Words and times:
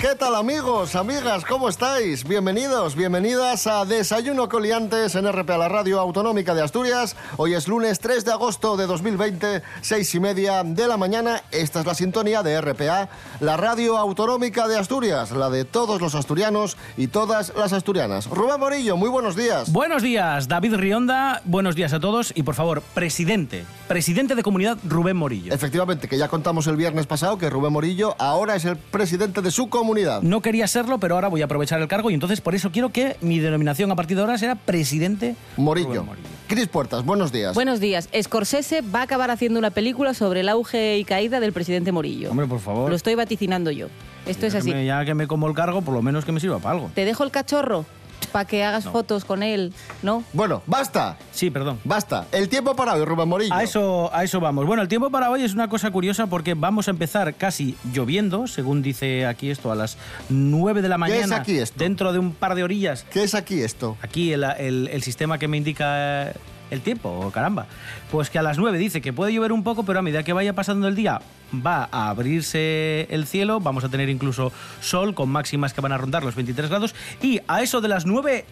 ¿Qué 0.00 0.14
tal 0.14 0.34
amigos, 0.34 0.96
amigas? 0.96 1.44
¿Cómo 1.44 1.68
estáis? 1.68 2.26
Bienvenidos, 2.26 2.96
bienvenidas 2.96 3.66
a 3.66 3.84
Desayuno 3.84 4.48
Coliantes 4.48 5.14
en 5.14 5.30
RPA, 5.30 5.58
la 5.58 5.68
radio 5.68 6.00
autonómica 6.00 6.54
de 6.54 6.62
Asturias. 6.62 7.16
Hoy 7.36 7.52
es 7.52 7.68
lunes 7.68 7.98
3 7.98 8.24
de 8.24 8.32
agosto 8.32 8.78
de 8.78 8.86
2020, 8.86 9.62
seis 9.82 10.14
y 10.14 10.20
media 10.20 10.64
de 10.64 10.88
la 10.88 10.96
mañana. 10.96 11.42
Esta 11.50 11.80
es 11.80 11.86
la 11.86 11.94
sintonía 11.94 12.42
de 12.42 12.58
RPA, 12.62 13.10
la 13.40 13.58
radio 13.58 13.98
autonómica 13.98 14.68
de 14.68 14.78
Asturias, 14.78 15.32
la 15.32 15.50
de 15.50 15.66
todos 15.66 16.00
los 16.00 16.14
asturianos 16.14 16.78
y 16.96 17.08
todas 17.08 17.52
las 17.54 17.74
asturianas. 17.74 18.26
Rubén 18.26 18.58
Morillo, 18.58 18.96
muy 18.96 19.10
buenos 19.10 19.36
días. 19.36 19.70
Buenos 19.70 20.00
días, 20.00 20.48
David 20.48 20.76
Rionda. 20.76 21.42
Buenos 21.44 21.74
días 21.76 21.92
a 21.92 22.00
todos 22.00 22.32
y 22.34 22.42
por 22.42 22.54
favor, 22.54 22.80
presidente, 22.94 23.66
presidente 23.86 24.34
de 24.34 24.42
comunidad 24.42 24.78
Rubén 24.82 25.18
Morillo. 25.18 25.52
Efectivamente, 25.52 26.08
que 26.08 26.16
ya 26.16 26.28
contamos 26.28 26.66
el 26.68 26.76
viernes 26.76 27.06
pasado 27.06 27.36
que 27.36 27.50
Rubén 27.50 27.74
Morillo 27.74 28.16
ahora 28.18 28.56
es 28.56 28.64
el 28.64 28.78
presidente 28.78 29.42
de 29.42 29.50
su 29.50 29.68
comunidad. 29.68 29.89
No 30.22 30.40
quería 30.42 30.66
serlo, 30.68 30.98
pero 30.98 31.14
ahora 31.16 31.28
voy 31.28 31.42
a 31.42 31.46
aprovechar 31.46 31.80
el 31.80 31.88
cargo 31.88 32.10
y 32.10 32.14
entonces 32.14 32.40
por 32.40 32.54
eso 32.54 32.70
quiero 32.70 32.90
que 32.90 33.16
mi 33.20 33.38
denominación 33.38 33.90
a 33.90 33.96
partir 33.96 34.16
de 34.16 34.22
ahora 34.22 34.38
sea 34.38 34.54
presidente 34.54 35.34
Morillo. 35.56 36.04
Cris 36.46 36.68
Puertas, 36.68 37.04
buenos 37.04 37.32
días. 37.32 37.54
Buenos 37.54 37.80
días. 37.80 38.08
Scorsese 38.22 38.82
va 38.82 39.00
a 39.00 39.02
acabar 39.02 39.30
haciendo 39.30 39.58
una 39.58 39.70
película 39.70 40.14
sobre 40.14 40.40
el 40.40 40.48
auge 40.48 40.98
y 40.98 41.04
caída 41.04 41.40
del 41.40 41.52
presidente 41.52 41.92
Morillo. 41.92 42.30
Hombre, 42.30 42.46
por 42.46 42.60
favor. 42.60 42.88
Lo 42.90 42.96
estoy 42.96 43.14
vaticinando 43.14 43.70
yo. 43.70 43.88
Esto 44.26 44.46
es 44.46 44.52
Ya 44.52 44.58
así. 44.60 44.70
me- 44.72 44.84
ya 44.84 45.04
que 45.04 45.14
me 45.14 45.26
como 45.26 45.48
el 45.48 45.54
cargo, 45.54 45.82
por 45.82 45.94
lo 45.94 46.02
menos 46.02 46.24
que 46.24 46.32
me 46.32 46.40
sirva 46.40 46.58
para 46.58 46.74
algo. 46.76 46.90
Te 46.94 47.04
dejo 47.04 47.24
el 47.24 47.30
cachorro 47.30 47.84
para 48.32 48.44
que 48.44 48.64
hagas 48.64 48.84
fotos 48.84 49.24
con 49.24 49.42
él, 49.42 49.72
¿no? 50.02 50.24
Bueno, 50.32 50.62
basta, 50.66 51.16
Sí, 51.32 51.50
perdón. 51.50 51.78
basta. 51.84 52.26
El 52.32 52.48
tiempo 52.48 52.74
para 52.76 52.94
hoy, 52.94 53.04
Rubén 53.04 53.28
Morillo. 53.28 53.54
A 53.54 53.62
eso, 53.62 54.10
a 54.14 54.24
eso 54.24 54.40
vamos. 54.40 54.66
Bueno, 54.66 54.82
el 54.82 54.88
tiempo 54.88 55.10
para 55.10 55.30
hoy 55.30 55.42
es 55.42 55.54
una 55.54 55.68
cosa 55.68 55.90
curiosa 55.90 56.26
porque 56.26 56.54
vamos 56.54 56.88
a 56.88 56.92
empezar 56.92 57.34
casi 57.34 57.76
lloviendo, 57.92 58.46
según 58.46 58.82
dice 58.82 59.26
aquí 59.26 59.50
esto, 59.50 59.70
a 59.72 59.74
las 59.74 59.96
9 60.28 60.82
de 60.82 60.88
la 60.88 60.94
¿Qué 60.96 60.98
mañana. 61.00 61.24
es 61.24 61.32
aquí 61.32 61.58
esto? 61.58 61.78
Dentro 61.78 62.12
de 62.12 62.18
un 62.18 62.32
par 62.32 62.54
de 62.54 62.62
orillas. 62.64 63.04
¿Qué 63.10 63.22
es 63.24 63.34
aquí 63.34 63.60
esto? 63.62 63.96
Aquí 64.02 64.32
el, 64.32 64.44
el- 64.44 64.88
el 64.92 65.02
sistema 65.02 65.38
que 65.38 65.48
me 65.48 65.56
indica 65.56 66.28
eh, 66.28 66.32
el 66.70 66.80
tiempo, 66.80 67.08
oh, 67.08 67.30
caramba. 67.30 67.66
Pues 68.10 68.30
que 68.30 68.38
a 68.38 68.42
las 68.42 68.58
9 68.58 68.78
dice 68.78 69.00
que 69.00 69.12
puede 69.12 69.32
llover 69.32 69.52
un 69.52 69.62
poco, 69.64 69.84
pero 69.84 69.98
a 69.98 70.02
medida 70.02 70.22
que 70.22 70.32
vaya 70.32 70.52
pasando 70.52 70.88
el 70.88 70.94
día 70.94 71.20
va 71.54 71.88
a 71.90 72.10
abrirse 72.10 73.06
el 73.10 73.26
cielo, 73.26 73.60
vamos 73.60 73.84
a 73.84 73.88
tener 73.88 74.08
incluso 74.08 74.52
sol 74.80 75.14
con 75.14 75.28
máximas 75.28 75.72
que 75.72 75.80
van 75.80 75.92
a 75.92 75.98
rondar 75.98 76.22
los 76.24 76.34
23 76.34 76.68
grados 76.70 76.94
y 77.22 77.40
a 77.48 77.62
eso 77.62 77.80
de 77.80 77.88
las 77.88 78.06
9 78.06 78.44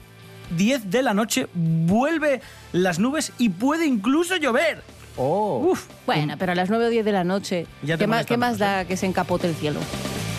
10 0.57 0.91
de 0.91 1.03
la 1.03 1.15
noche 1.15 1.47
vuelve 1.55 2.41
las 2.73 2.99
nubes 2.99 3.33
y 3.39 3.51
puede 3.51 3.87
incluso 3.87 4.37
llover. 4.37 4.83
Oh. 5.17 5.59
Uf, 5.73 5.87
Bueno, 6.07 6.35
pero 6.39 6.53
a 6.53 6.55
las 6.55 6.71
9 6.71 6.87
o 6.87 6.89
10 6.91 7.05
de 7.05 7.13
la 7.13 7.25
noche, 7.25 7.67
Ya 7.83 7.99
¿qué 7.99 8.07
más, 8.07 8.25
qué 8.25 8.37
más 8.37 8.59
da 8.59 8.85
que 8.85 8.97
se 8.97 9.07
encapote 9.07 9.49
el 9.49 9.55
cielo? 9.55 9.81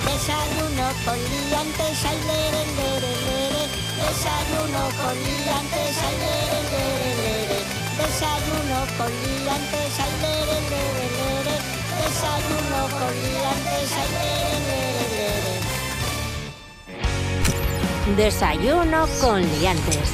Desayuno 0.05 0.87
con 1.05 1.15
liantes, 1.15 2.05
ay, 2.05 2.17
lere, 2.25 2.65
lere, 2.75 3.13
lere. 3.27 3.63
Desayuno 3.97 4.83
con 4.97 5.15
liantes, 5.15 5.97
ay, 6.01 6.15
lere, 6.15 6.25
lere, 6.25 6.45
lere. 6.45 6.48
Desayuno 8.09 8.79
con 8.97 9.07
liantes, 9.07 9.99
ay, 9.99 10.13
lere. 10.21 10.59
Desayuno 12.01 12.81
con 12.97 13.13
liantes, 13.21 13.91
ay, 13.93 14.09
lere. 14.65 15.29
Desayuno 18.17 19.07
con 19.21 19.41
Liantes. 19.41 20.09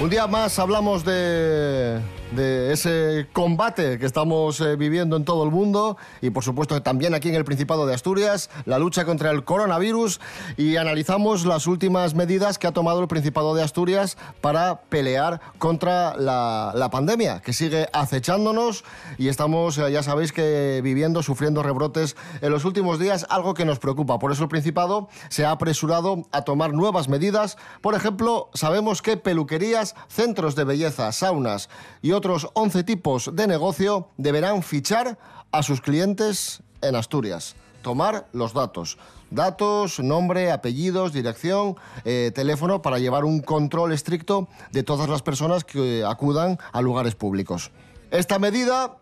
Un 0.00 0.08
día 0.08 0.26
más 0.26 0.58
hablamos 0.58 1.04
de, 1.04 2.00
de 2.32 2.72
ese 2.72 3.28
combate 3.32 3.98
que 3.98 4.06
estamos 4.06 4.60
eh, 4.60 4.76
viviendo 4.76 5.16
en 5.16 5.24
todo 5.24 5.44
el 5.44 5.50
mundo 5.50 5.96
y 6.20 6.30
por 6.30 6.42
supuesto 6.42 6.82
también 6.82 7.14
aquí 7.14 7.28
en 7.28 7.36
el 7.36 7.44
Principado 7.44 7.86
de 7.86 7.94
Asturias, 7.94 8.50
la 8.64 8.78
lucha 8.78 9.04
contra 9.04 9.30
el 9.30 9.44
coronavirus 9.44 10.20
y 10.56 10.76
analizamos 10.76 11.46
las 11.46 11.66
últimas 11.66 12.14
medidas 12.14 12.58
que 12.58 12.66
ha 12.66 12.72
tomado 12.72 13.00
el 13.00 13.08
Principado 13.08 13.54
de 13.54 13.62
Asturias 13.62 14.16
para 14.40 14.80
pelear 14.82 15.40
contra 15.58 16.16
la, 16.16 16.72
la 16.74 16.90
pandemia 16.90 17.40
que 17.40 17.52
sigue 17.52 17.88
acechándonos 17.92 18.84
y 19.18 19.28
estamos, 19.28 19.78
eh, 19.78 19.92
ya 19.92 20.02
sabéis 20.02 20.32
que 20.32 20.80
viviendo, 20.82 21.22
sufriendo 21.22 21.62
rebrotes 21.62 22.16
en 22.40 22.50
los 22.50 22.64
últimos 22.64 22.98
días, 22.98 23.26
algo 23.30 23.54
que 23.54 23.64
nos 23.64 23.78
preocupa. 23.78 24.18
Por 24.18 24.32
eso 24.32 24.42
el 24.42 24.48
Principado 24.48 25.08
se 25.28 25.44
ha 25.44 25.52
apresurado 25.52 26.22
a 26.32 26.42
tomar 26.42 26.72
nuevas 26.72 27.08
medidas. 27.08 27.56
Por 27.80 27.94
ejemplo, 27.94 28.50
sabemos 28.54 29.02
que 29.02 29.16
peluquerías, 29.16 29.94
centros 30.08 30.56
de 30.56 30.64
belleza, 30.64 31.12
saunas 31.12 31.68
y 32.02 32.12
otros 32.12 32.23
11 32.24 32.84
tipos 32.84 33.30
de 33.34 33.46
negocio 33.46 34.08
deberán 34.16 34.62
fichar 34.62 35.18
a 35.52 35.62
sus 35.62 35.80
clientes 35.80 36.62
en 36.80 36.96
Asturias. 36.96 37.54
Tomar 37.82 38.26
los 38.32 38.54
datos. 38.54 38.96
Datos, 39.30 40.00
nombre, 40.00 40.50
apellidos, 40.50 41.12
dirección, 41.12 41.76
eh, 42.04 42.30
teléfono 42.34 42.80
para 42.80 42.98
llevar 42.98 43.24
un 43.24 43.40
control 43.40 43.92
estricto 43.92 44.48
de 44.72 44.82
todas 44.82 45.08
las 45.08 45.22
personas 45.22 45.64
que 45.64 46.00
eh, 46.00 46.04
acudan 46.04 46.58
a 46.72 46.80
lugares 46.80 47.14
públicos. 47.14 47.70
Esta 48.10 48.38
medida 48.38 48.96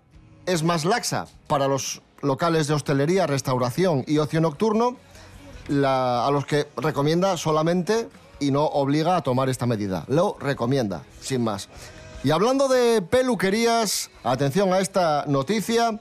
es 0.47 0.65
más 0.65 0.84
laxa 0.84 1.27
para 1.47 1.69
los 1.69 2.03
locales 2.22 2.66
de 2.66 2.75
hostelería, 2.75 3.27
restauración 3.27 4.05
y 4.06 4.19
ocio 4.19 4.41
nocturno, 4.41 4.97
a 5.84 6.28
los 6.32 6.44
que 6.44 6.66
recomienda 6.77 7.37
solamente 7.37 8.09
y 8.41 8.50
no 8.50 8.65
obliga 8.65 9.16
a 9.16 9.22
tomar 9.22 9.49
esta 9.49 9.66
medida. 9.66 10.05
Lo 10.09 10.37
recomienda, 10.41 11.05
sin 11.21 11.44
más. 11.44 11.69
Y 12.25 12.31
hablando 12.31 12.69
de 12.69 13.03
peluquerías, 13.03 14.10
atención 14.22 14.72
a 14.72 14.78
esta 14.78 15.25
noticia. 15.27 15.99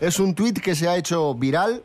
Es 0.00 0.20
un 0.20 0.34
tuit 0.34 0.58
que 0.60 0.74
se 0.74 0.88
ha 0.88 0.96
hecho 0.96 1.34
viral, 1.34 1.82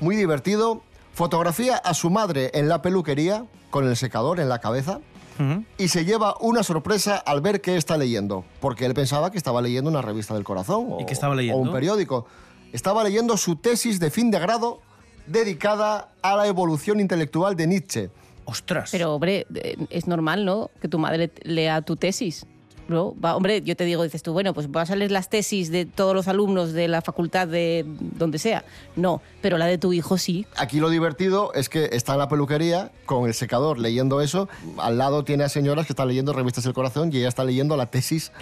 muy 0.00 0.16
divertido. 0.16 0.82
Fotografía 1.14 1.76
a 1.76 1.94
su 1.94 2.10
madre 2.10 2.50
en 2.54 2.68
la 2.68 2.82
peluquería, 2.82 3.46
con 3.70 3.88
el 3.88 3.96
secador 3.96 4.40
en 4.40 4.48
la 4.48 4.58
cabeza. 4.58 5.00
Y 5.78 5.88
se 5.88 6.04
lleva 6.04 6.36
una 6.40 6.62
sorpresa 6.62 7.16
al 7.16 7.40
ver 7.40 7.60
qué 7.60 7.76
está 7.76 7.96
leyendo, 7.96 8.44
porque 8.60 8.86
él 8.86 8.94
pensaba 8.94 9.32
que 9.32 9.38
estaba 9.38 9.60
leyendo 9.62 9.90
una 9.90 10.00
revista 10.00 10.32
del 10.34 10.44
corazón 10.44 10.86
o, 10.90 11.00
¿Y 11.00 11.06
qué 11.06 11.12
estaba 11.12 11.34
leyendo? 11.34 11.58
o 11.58 11.62
un 11.62 11.72
periódico. 11.72 12.26
Estaba 12.72 13.02
leyendo 13.02 13.36
su 13.36 13.56
tesis 13.56 13.98
de 13.98 14.10
fin 14.10 14.30
de 14.30 14.38
grado 14.38 14.80
dedicada 15.26 16.12
a 16.22 16.36
la 16.36 16.46
evolución 16.46 17.00
intelectual 17.00 17.56
de 17.56 17.66
Nietzsche. 17.66 18.10
ostras. 18.44 18.90
Pero, 18.92 19.14
hombre, 19.14 19.44
eh, 19.54 19.76
es 19.90 20.06
normal, 20.06 20.44
¿no? 20.44 20.70
Que 20.80 20.86
tu 20.86 20.98
madre 21.00 21.32
lea 21.42 21.82
tu 21.82 21.96
tesis. 21.96 22.46
¿No? 22.88 23.14
Va, 23.20 23.36
hombre, 23.36 23.62
yo 23.62 23.76
te 23.76 23.84
digo, 23.84 24.02
dices 24.02 24.22
tú, 24.22 24.32
bueno, 24.32 24.52
pues 24.54 24.70
vas 24.70 24.90
a 24.90 24.96
leer 24.96 25.10
las 25.10 25.28
tesis 25.30 25.70
de 25.70 25.86
todos 25.86 26.14
los 26.14 26.28
alumnos 26.28 26.72
de 26.72 26.88
la 26.88 27.00
facultad 27.02 27.48
de 27.48 27.84
donde 27.98 28.38
sea. 28.38 28.64
No, 28.96 29.22
pero 29.40 29.58
la 29.58 29.66
de 29.66 29.78
tu 29.78 29.92
hijo 29.92 30.18
sí. 30.18 30.46
Aquí 30.56 30.80
lo 30.80 30.90
divertido 30.90 31.52
es 31.54 31.68
que 31.68 31.90
está 31.92 32.12
en 32.12 32.18
la 32.18 32.28
peluquería 32.28 32.90
con 33.06 33.26
el 33.26 33.34
secador 33.34 33.78
leyendo 33.78 34.20
eso. 34.20 34.48
Al 34.78 34.98
lado 34.98 35.24
tiene 35.24 35.44
a 35.44 35.48
señoras 35.48 35.86
que 35.86 35.92
están 35.92 36.08
leyendo 36.08 36.32
revistas 36.32 36.64
del 36.64 36.74
corazón 36.74 37.10
y 37.12 37.18
ella 37.18 37.28
está 37.28 37.44
leyendo 37.44 37.76
la 37.76 37.86
tesis 37.86 38.32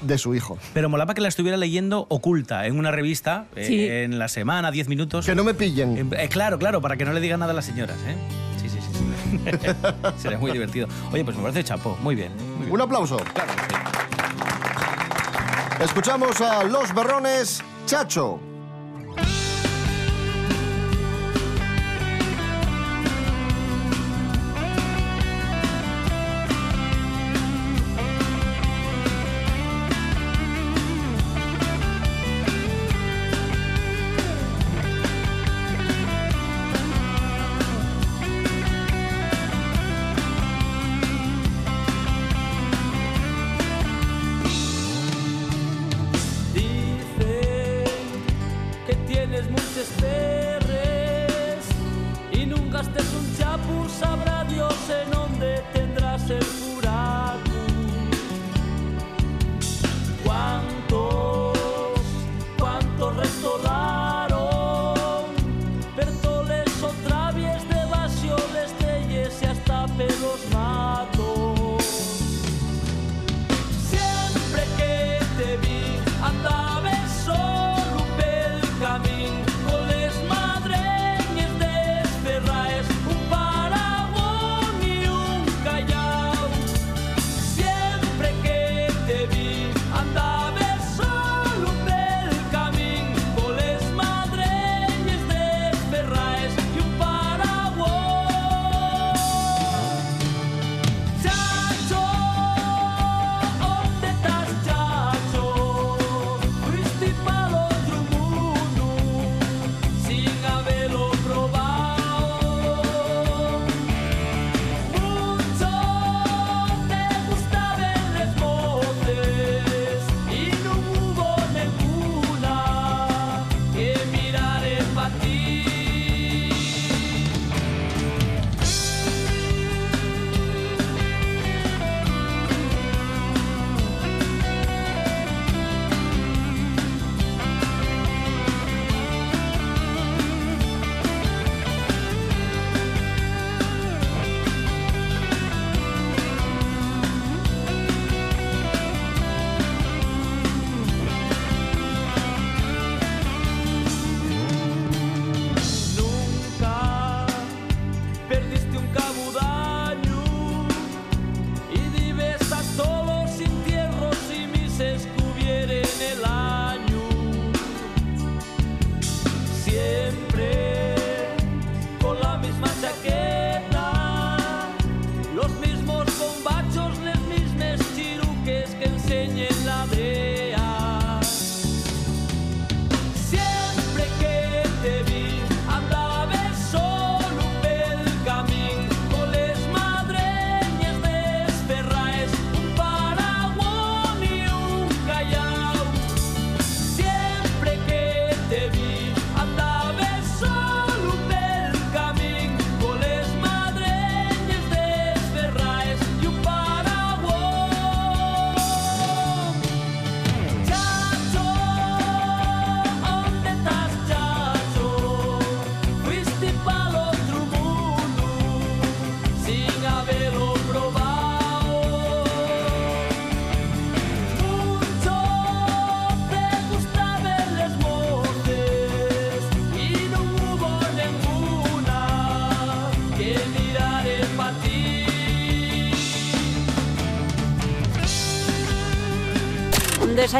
de 0.00 0.16
su 0.16 0.34
hijo. 0.34 0.56
Pero 0.72 0.88
molaba 0.88 1.12
que 1.12 1.20
la 1.20 1.28
estuviera 1.28 1.58
leyendo 1.58 2.06
oculta 2.08 2.66
en 2.66 2.78
una 2.78 2.90
revista, 2.90 3.44
eh, 3.54 3.64
Sí. 3.66 3.86
en 3.86 4.18
la 4.18 4.28
semana, 4.28 4.70
10 4.70 4.88
minutos. 4.88 5.26
Que 5.26 5.34
no 5.34 5.44
me 5.44 5.52
pillen. 5.52 6.10
Eh, 6.16 6.28
claro, 6.30 6.58
claro, 6.58 6.80
para 6.80 6.96
que 6.96 7.04
no 7.04 7.12
le 7.12 7.20
digan 7.20 7.40
nada 7.40 7.52
a 7.52 7.54
las 7.54 7.66
señoras, 7.66 7.98
¿eh? 8.08 8.16
Sería 10.16 10.38
muy 10.38 10.52
divertido. 10.52 10.88
Oye, 11.12 11.24
pues 11.24 11.36
me 11.36 11.42
parece 11.42 11.64
chapo. 11.64 11.96
Muy 12.02 12.14
bien. 12.14 12.32
muy 12.36 12.66
bien. 12.66 12.72
Un 12.72 12.80
aplauso. 12.80 13.16
Claro, 13.34 13.52
sí. 13.68 13.74
Escuchamos 15.82 16.40
a 16.40 16.64
Los 16.64 16.94
Berrones, 16.94 17.62
Chacho. 17.86 18.49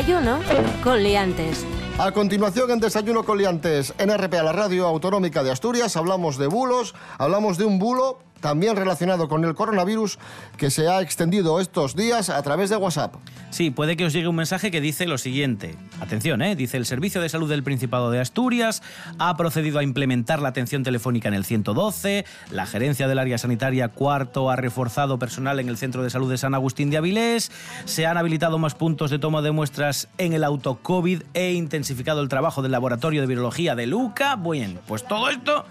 Desayuno 0.00 0.38
con 0.82 1.02
liantes. 1.02 1.66
A 1.98 2.10
continuación, 2.12 2.70
en 2.70 2.80
Desayuno 2.80 3.22
con 3.22 3.36
Liantes, 3.36 3.92
en 3.98 4.08
RPA, 4.08 4.42
la 4.42 4.52
radio 4.52 4.86
autonómica 4.86 5.42
de 5.42 5.50
Asturias, 5.50 5.94
hablamos 5.94 6.38
de 6.38 6.46
bulos, 6.46 6.94
hablamos 7.18 7.58
de 7.58 7.66
un 7.66 7.78
bulo 7.78 8.18
también 8.40 8.76
relacionado 8.76 9.28
con 9.28 9.44
el 9.44 9.54
coronavirus 9.54 10.18
que 10.56 10.70
se 10.70 10.88
ha 10.88 11.02
extendido 11.02 11.60
estos 11.60 11.96
días 11.96 12.30
a 12.30 12.40
través 12.40 12.70
de 12.70 12.76
WhatsApp. 12.76 13.14
Sí, 13.50 13.70
puede 13.70 13.96
que 13.96 14.04
os 14.04 14.12
llegue 14.12 14.28
un 14.28 14.36
mensaje 14.36 14.70
que 14.70 14.80
dice 14.80 15.06
lo 15.06 15.18
siguiente. 15.18 15.74
Atención, 16.00 16.40
¿eh? 16.40 16.54
dice 16.54 16.76
el 16.76 16.86
Servicio 16.86 17.20
de 17.20 17.28
Salud 17.28 17.48
del 17.48 17.64
Principado 17.64 18.10
de 18.10 18.20
Asturias 18.20 18.82
ha 19.18 19.36
procedido 19.36 19.80
a 19.80 19.82
implementar 19.82 20.40
la 20.40 20.50
atención 20.50 20.84
telefónica 20.84 21.28
en 21.28 21.34
el 21.34 21.44
112, 21.44 22.24
la 22.52 22.66
gerencia 22.66 23.08
del 23.08 23.18
área 23.18 23.38
sanitaria 23.38 23.88
cuarto 23.88 24.50
ha 24.50 24.56
reforzado 24.56 25.18
personal 25.18 25.58
en 25.58 25.68
el 25.68 25.76
Centro 25.76 26.02
de 26.02 26.10
Salud 26.10 26.30
de 26.30 26.38
San 26.38 26.54
Agustín 26.54 26.90
de 26.90 26.98
Avilés, 26.98 27.50
se 27.86 28.06
han 28.06 28.16
habilitado 28.16 28.58
más 28.58 28.74
puntos 28.74 29.10
de 29.10 29.18
toma 29.18 29.42
de 29.42 29.50
muestras 29.50 30.08
en 30.18 30.32
el 30.32 30.44
autocovid 30.44 31.22
e 31.34 31.52
intensificado 31.52 32.22
el 32.22 32.28
trabajo 32.28 32.62
del 32.62 32.72
Laboratorio 32.72 33.20
de 33.20 33.26
Virología 33.26 33.74
de 33.74 33.86
Luca. 33.86 34.36
Bien, 34.36 34.78
pues 34.86 35.04
todo 35.04 35.28
esto 35.28 35.64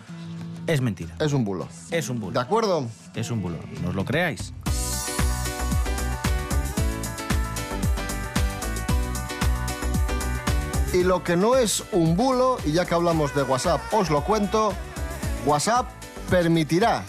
es 0.67 0.81
mentira. 0.81 1.15
Es 1.19 1.33
un 1.33 1.45
bulo. 1.45 1.67
Es 1.89 2.09
un 2.09 2.19
bulo. 2.19 2.33
¿De 2.33 2.39
acuerdo? 2.41 2.87
Es 3.15 3.31
un 3.31 3.41
bulo. 3.41 3.57
¿No 3.81 3.89
os 3.89 3.95
lo 3.95 4.05
creáis? 4.05 4.53
Y 10.91 11.03
lo 11.03 11.23
que 11.23 11.35
no 11.35 11.55
es 11.55 11.83
un 11.91 12.17
bulo, 12.17 12.57
y 12.65 12.71
ya 12.71 12.85
que 12.85 12.95
hablamos 12.95 13.35
de 13.35 13.43
WhatsApp, 13.43 13.81
os 13.93 14.09
lo 14.09 14.23
cuento, 14.23 14.73
WhatsApp 15.45 15.87
permitirá 16.29 17.03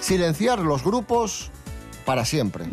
silenciar 0.00 0.60
los 0.60 0.84
grupos 0.84 1.50
para 2.10 2.24
siempre. 2.24 2.64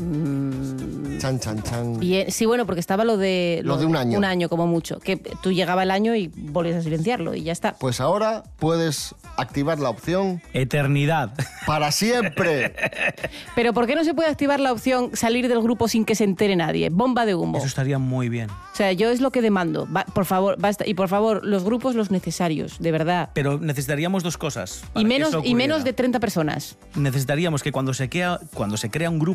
Chan, 1.20 1.40
chan, 1.40 1.62
chan. 1.62 2.00
Bien, 2.00 2.32
sí, 2.32 2.48
bueno, 2.48 2.66
porque 2.66 2.80
estaba 2.80 3.04
lo 3.04 3.18
de... 3.18 3.62
Lo 3.64 3.78
de 3.78 3.86
un 3.86 3.96
año. 3.96 4.18
Un 4.18 4.26
año 4.26 4.50
como 4.50 4.66
mucho. 4.66 5.00
Que 5.00 5.18
tú 5.18 5.52
llegaba 5.52 5.84
el 5.84 5.92
año 5.92 6.16
y 6.16 6.28
volvías 6.36 6.78
a 6.78 6.82
silenciarlo 6.82 7.36
y 7.36 7.44
ya 7.44 7.52
está. 7.52 7.74
Pues 7.76 8.02
ahora 8.02 8.42
puedes 8.58 9.14
activar 9.38 9.78
la 9.78 9.92
opción 9.92 10.42
Eternidad. 10.54 11.34
para 11.68 11.92
siempre. 11.92 12.74
Pero 13.56 13.74
¿por 13.74 13.86
qué 13.86 13.94
no 13.96 14.04
se 14.04 14.16
puede 14.16 14.28
activar 14.30 14.60
la 14.60 14.72
opción 14.72 15.12
salir 15.14 15.48
del 15.50 15.62
grupo 15.62 15.88
sin 15.88 16.04
que 16.04 16.16
se 16.16 16.24
entere 16.24 16.56
nadie? 16.56 16.90
Bomba 16.90 17.28
de 17.28 17.36
humo. 17.36 17.60
Eso 17.60 17.68
estaría 17.68 18.00
muy 18.00 18.30
bien. 18.30 18.50
O 18.50 18.76
sea, 18.76 18.92
yo 18.92 19.12
es 19.12 19.22
lo 19.22 19.30
que 19.30 19.44
demando. 19.44 19.88
Va- 19.96 20.06
por 20.06 20.26
favor, 20.26 20.56
basta. 20.60 20.84
Y 20.88 20.96
por 20.96 21.10
favor, 21.10 21.46
los 21.46 21.64
grupos 21.64 21.94
los 21.94 22.10
necesarios, 22.10 22.80
de 22.80 22.92
verdad. 22.92 23.30
Pero 23.36 23.60
necesitaríamos 23.60 24.24
dos 24.24 24.36
cosas. 24.36 24.84
para 24.94 25.02
Y 25.02 25.04
que 25.04 25.10
menos, 25.10 25.30
eso 25.30 25.42
y 25.44 25.54
menos 25.54 25.84
de 25.84 25.94
30 25.94 26.20
personas. 26.20 26.76
Necesitaríamos 26.96 27.62
que 27.62 27.72
cuando 27.72 27.94
se, 27.94 28.10
crea, 28.10 28.40
cuando 28.56 28.78
se 28.78 28.90
crea 28.90 29.12
un 29.12 29.20
grupo, 29.20 29.27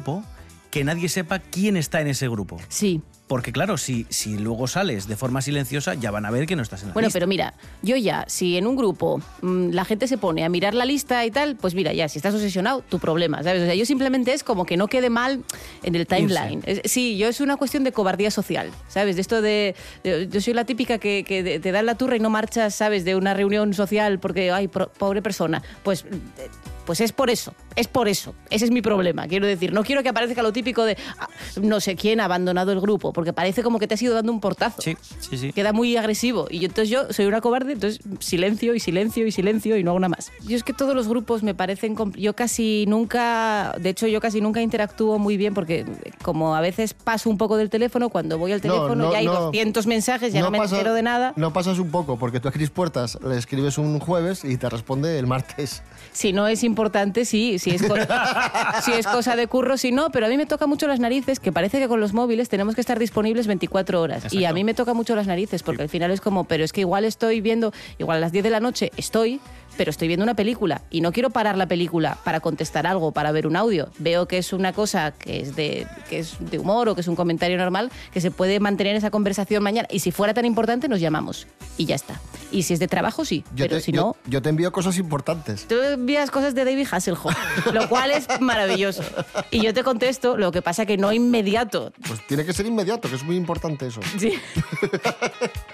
que 0.71 0.85
nadie 0.85 1.09
sepa 1.09 1.39
quién 1.39 1.77
está 1.77 2.01
en 2.01 2.09
ese 2.09 2.29
grupo. 2.29 2.57
Sí. 2.69 3.03
Porque 3.33 3.51
claro, 3.51 3.79
si, 3.79 4.05
si 4.11 4.37
luego 4.37 4.67
sales 4.69 5.09
de 5.09 5.17
forma 5.17 5.41
silenciosa, 5.41 5.95
ya 5.95 6.11
van 6.11 6.27
a 6.27 6.31
ver 6.31 6.45
que 6.47 6.55
no 6.55 6.61
estás 6.63 6.83
en 6.83 6.89
la 6.89 6.93
Bueno, 6.93 7.07
lista. 7.07 7.17
pero 7.17 7.27
mira, 7.27 7.55
yo 7.81 7.97
ya, 7.97 8.27
si 8.29 8.59
en 8.59 8.67
un 8.67 8.77
grupo 8.77 9.23
mm, 9.41 9.71
la 9.71 9.87
gente 9.87 10.07
se 10.07 10.19
pone 10.19 10.45
a 10.45 10.51
mirar 10.51 10.75
la 10.75 10.85
lista 10.85 11.25
y 11.25 11.31
tal, 11.31 11.57
pues 11.57 11.75
mira, 11.75 11.95
ya, 11.95 12.11
si 12.11 12.19
estás 12.19 12.35
obsesionado, 12.35 12.83
tu 12.87 12.99
problema, 12.99 13.43
¿sabes? 13.43 13.63
O 13.63 13.65
sea, 13.65 13.75
yo 13.75 13.87
simplemente 13.87 14.35
es 14.35 14.45
como 14.45 14.67
que 14.67 14.77
no 14.77 14.87
quede 14.87 15.09
mal 15.09 15.43
en 15.83 15.95
el 15.95 16.07
timeline. 16.07 16.63
Sí, 16.85 17.17
yo 17.17 17.27
es 17.29 17.41
una 17.41 17.57
cuestión 17.57 17.85
de 17.85 17.93
cobardía 17.93 18.31
social, 18.31 18.69
¿sabes? 18.89 19.17
De 19.17 19.23
esto 19.23 19.41
de... 19.41 19.75
de- 20.05 20.29
yo 20.31 20.41
soy 20.43 20.53
la 20.53 20.67
típica 20.67 20.99
que, 20.99 21.25
que 21.27 21.59
te 21.59 21.73
dan 21.73 21.87
la 21.87 21.95
turra 21.95 22.17
y 22.17 22.21
no 22.21 22.29
marchas, 22.29 22.75
¿sabes? 22.75 23.07
De 23.07 23.17
una 23.17 23.33
reunión 23.33 23.73
social 23.73 24.19
porque, 24.19 24.51
ay, 24.51 24.69
pro- 24.69 24.93
pobre 24.93 25.23
persona. 25.23 25.63
Pues... 25.83 26.05
eh, 26.05 26.51
Pues 26.85 27.01
es 27.01 27.13
por 27.13 27.31
eso, 27.31 27.55
es 27.77 27.87
por 27.87 28.09
eso. 28.09 28.35
Ese 28.51 28.65
es 28.65 28.73
mi 28.73 28.83
problema. 28.83 29.29
Quiero 29.29 29.47
decir, 29.47 29.73
no 29.73 29.85
quiero 29.85 30.03
que 30.03 30.09
aparezca 30.09 30.43
lo 30.43 30.53
típico 30.53 30.85
de 30.85 30.97
ah, 31.21 31.29
no 31.63 31.79
sé 31.79 31.95
quién 31.95 32.19
ha 32.19 32.25
abandonado 32.25 32.73
el 32.73 32.81
grupo, 32.81 33.13
porque 33.23 33.33
parece 33.33 33.63
como 33.63 33.79
que 33.79 33.87
te 33.87 33.95
has 33.95 34.03
ido 34.03 34.15
dando 34.15 34.33
un 34.33 34.41
portazo 34.41 34.83
Sí, 34.83 34.97
sí, 35.21 35.39
sí. 35.39 35.53
queda 35.53 35.73
muy 35.73 35.97
agresivo. 35.97 36.49
Y 36.51 36.59
yo, 36.59 36.67
entonces 36.67 36.89
yo 36.91 37.13
soy 37.13 37.27
una 37.27 37.41
cobarde, 37.41 37.75
entonces 37.75 38.01
silencio 38.19 38.75
y 38.75 38.81
silencio 38.81 39.25
y 39.25 39.31
silencio 39.31 39.77
y 39.77 39.85
no 39.85 39.93
hago 39.93 40.01
nada 40.01 40.09
más. 40.09 40.33
Yo 40.45 40.57
es 40.57 40.65
que 40.65 40.73
todos 40.73 40.97
los 40.97 41.07
grupos 41.07 41.45
me 41.45 41.55
parecen... 41.55 41.95
Yo 42.17 42.35
casi 42.35 42.85
nunca, 42.89 43.77
de 43.79 43.91
hecho 43.91 44.09
yo 44.09 44.21
casi 44.21 44.41
nunca 44.41 44.61
interactúo 44.61 45.21
muy 45.21 45.37
bien 45.37 45.55
porque 45.55 45.87
como 46.23 46.57
a 46.57 46.61
veces 46.61 46.95
paso 46.95 47.31
un 47.31 47.39
poco 47.39 47.57
del 47.57 47.71
teléfono, 47.71 48.09
cuando 48.09 48.39
voy 48.39 48.51
al 48.53 48.59
No, 48.59 48.63
teléfono 48.63 48.95
no, 49.05 49.13
ya 49.13 49.19
hay 49.19 49.27
no. 49.27 49.35
200 49.35 49.87
mensajes, 49.87 50.33
ya 50.33 50.41
no, 50.41 50.51
me 50.51 50.59
pasa- 50.59 50.75
entero 50.77 50.95
de 50.95 51.03
nada. 51.03 51.33
No 51.37 51.53
pasas 51.53 51.79
un 51.79 51.91
poco, 51.93 52.19
porque 52.19 52.41
tú 52.41 52.49
a 52.49 52.53
Cris 52.53 52.71
Puertas 52.71 53.19
le 53.25 53.39
escribes 53.39 53.79
un 53.79 54.01
jueves 54.01 54.43
y 54.45 54.57
te 54.57 54.69
responde 54.69 55.17
el 55.19 55.29
martes. 55.29 55.83
Si 56.13 56.33
no 56.33 56.49
es 56.49 56.65
importante, 56.65 57.25
sí. 57.25 57.59
Si 57.61 57.71
es, 57.71 57.83
si 58.85 58.93
es 58.93 59.07
cosa 59.07 59.37
de 59.37 59.47
curro, 59.47 59.77
si 59.77 59.93
no. 59.93 60.11
Pero 60.11 60.27
a 60.27 60.29
mí 60.29 60.37
me 60.37 60.47
toca 60.47 60.67
mucho 60.67 60.87
las 60.89 60.99
narices, 61.01 61.39
que 61.41 61.53
parece 61.53 61.79
que 61.79 61.89
con 61.89 62.01
los 62.01 62.13
móviles 62.13 62.49
tenemos 62.49 62.75
que 62.75 62.81
estar 62.81 62.99
disponibles 62.99 63.12
24 63.47 64.01
horas. 64.01 64.33
Y 64.33 64.45
a 64.45 64.53
mí 64.53 64.65
me 64.65 64.75
toca 64.75 64.95
mucho 64.95 65.15
las 65.15 65.27
narices, 65.27 65.63
porque 65.63 65.83
al 65.83 65.89
final 65.89 66.11
es 66.11 66.21
como, 66.21 66.45
pero 66.45 66.65
es 66.65 66.73
que 66.73 66.81
igual 66.81 67.05
estoy 67.05 67.41
viendo, 67.41 67.73
igual 67.99 68.19
a 68.19 68.21
las 68.21 68.33
10 68.33 68.45
de 68.45 68.51
la 68.51 68.61
noche 68.61 68.91
estoy, 68.97 69.41
pero 69.77 69.91
estoy 69.91 70.09
viendo 70.09 70.23
una 70.25 70.35
película. 70.35 70.83
Y 70.91 71.01
no 71.01 71.13
quiero 71.13 71.31
parar 71.31 71.57
la 71.57 71.67
película 71.67 72.19
para 72.25 72.41
contestar 72.41 72.87
algo, 72.87 73.13
para 73.13 73.33
ver 73.33 73.47
un 73.47 73.57
audio. 73.57 73.91
Veo 73.99 74.27
que 74.29 74.39
es 74.39 74.53
una 74.53 74.73
cosa 74.73 75.13
que 75.13 75.41
es 75.41 75.57
de, 75.57 75.87
que 76.09 76.19
es 76.19 76.37
de 76.41 76.59
humor 76.59 76.89
o 76.89 76.95
que 76.95 77.01
es 77.01 77.09
un 77.09 77.17
comentario 77.17 77.57
normal, 77.59 77.91
que 78.13 78.21
se 78.21 78.31
puede 78.31 78.61
mantener 78.61 78.97
esa 78.97 79.11
conversación 79.11 79.63
mañana. 79.63 79.89
Y 79.91 80.01
si 80.01 80.11
fuera 80.11 80.35
tan 80.35 80.45
importante, 80.45 80.89
nos 80.89 81.01
llamamos. 81.01 81.47
Y 81.79 81.87
ya 81.87 81.95
está. 81.95 82.21
Y 82.51 82.65
si 82.65 82.75
es 82.75 82.81
de 82.81 82.89
trabajo, 82.89 83.25
sí. 83.25 83.45
Yo, 83.55 83.65
pero 83.65 83.77
te, 83.77 83.83
si 83.83 83.93
yo- 83.93 84.01
no... 84.03 84.17
yo 84.31 84.43
te 84.43 84.49
envío 84.51 84.73
cosas 84.73 84.99
importantes. 84.99 85.67
Tú 85.67 85.81
envías 85.81 86.31
cosas 86.31 86.55
de 86.55 86.65
David 86.65 86.87
Hasselhoff, 86.91 87.35
lo 87.73 87.89
cual 87.89 88.11
es 88.11 88.27
maravilloso. 88.41 89.03
Y 89.51 89.63
yo 89.63 89.73
te 89.73 89.83
contesto, 89.83 90.37
lo 90.37 90.53
que 90.53 90.61
pasa 90.63 90.85
que 90.87 90.97
no 90.99 91.13
inmediato. 91.13 91.93
Pues 92.07 92.27
tiene 92.27 92.45
que 92.45 92.53
ser 92.53 92.67
inmediato, 92.67 93.09
que 93.09 93.17
es 93.17 93.23
muy 93.23 93.37
importante 93.37 93.87
eso. 93.87 94.01
Sí. 94.19 94.35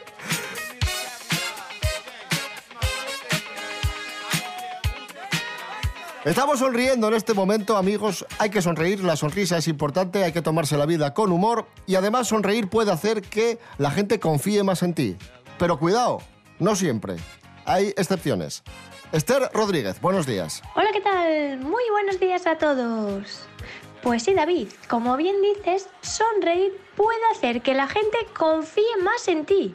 Estamos 6.29 6.59
sonriendo 6.59 7.09
en 7.09 7.15
este 7.15 7.33
momento, 7.33 7.79
amigos. 7.79 8.27
Hay 8.39 8.51
que 8.51 8.61
sonreír, 8.61 9.03
la 9.03 9.17
sonrisa 9.17 9.57
es 9.57 9.67
importante, 9.67 10.25
hay 10.25 10.33
que 10.33 10.43
tomarse 10.43 10.77
la 10.77 10.85
vida 10.85 11.15
con 11.15 11.33
humor 11.33 11.67
y 11.87 11.95
además 11.95 12.29
sonreír 12.29 12.69
puede 12.69 12.93
hacer 12.93 13.23
que 13.23 13.59
la 13.79 13.91
gente 13.91 14.21
confíe 14.21 14.63
más 14.63 14.83
en 14.83 14.93
ti. 14.93 15.17
Pero 15.59 15.79
cuidado, 15.79 16.19
no 16.59 16.77
siempre. 16.77 17.17
Hay 17.65 17.95
excepciones. 17.97 18.63
Esther 19.11 19.49
Rodríguez, 19.55 20.03
buenos 20.03 20.27
días. 20.27 20.63
Hola, 20.75 20.91
¿qué 20.93 21.01
tal? 21.01 21.61
Muy 21.61 21.85
buenos 21.93 22.21
días 22.21 22.47
a 22.47 22.59
todos. 22.59 23.47
Pues 24.03 24.23
sí, 24.23 24.35
David, 24.35 24.69
como 24.87 25.17
bien 25.17 25.37
dices, 25.41 25.89
sonreír 26.03 26.79
puede 26.95 27.25
hacer 27.33 27.63
que 27.63 27.73
la 27.73 27.87
gente 27.87 28.19
confíe 28.37 28.99
más 29.03 29.29
en 29.29 29.47
ti. 29.47 29.75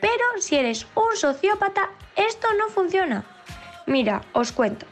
Pero 0.00 0.24
si 0.38 0.56
eres 0.56 0.86
un 0.94 1.14
sociópata, 1.14 1.90
esto 2.16 2.48
no 2.58 2.70
funciona. 2.70 3.26
Mira, 3.86 4.22
os 4.32 4.50
cuento. 4.50 4.86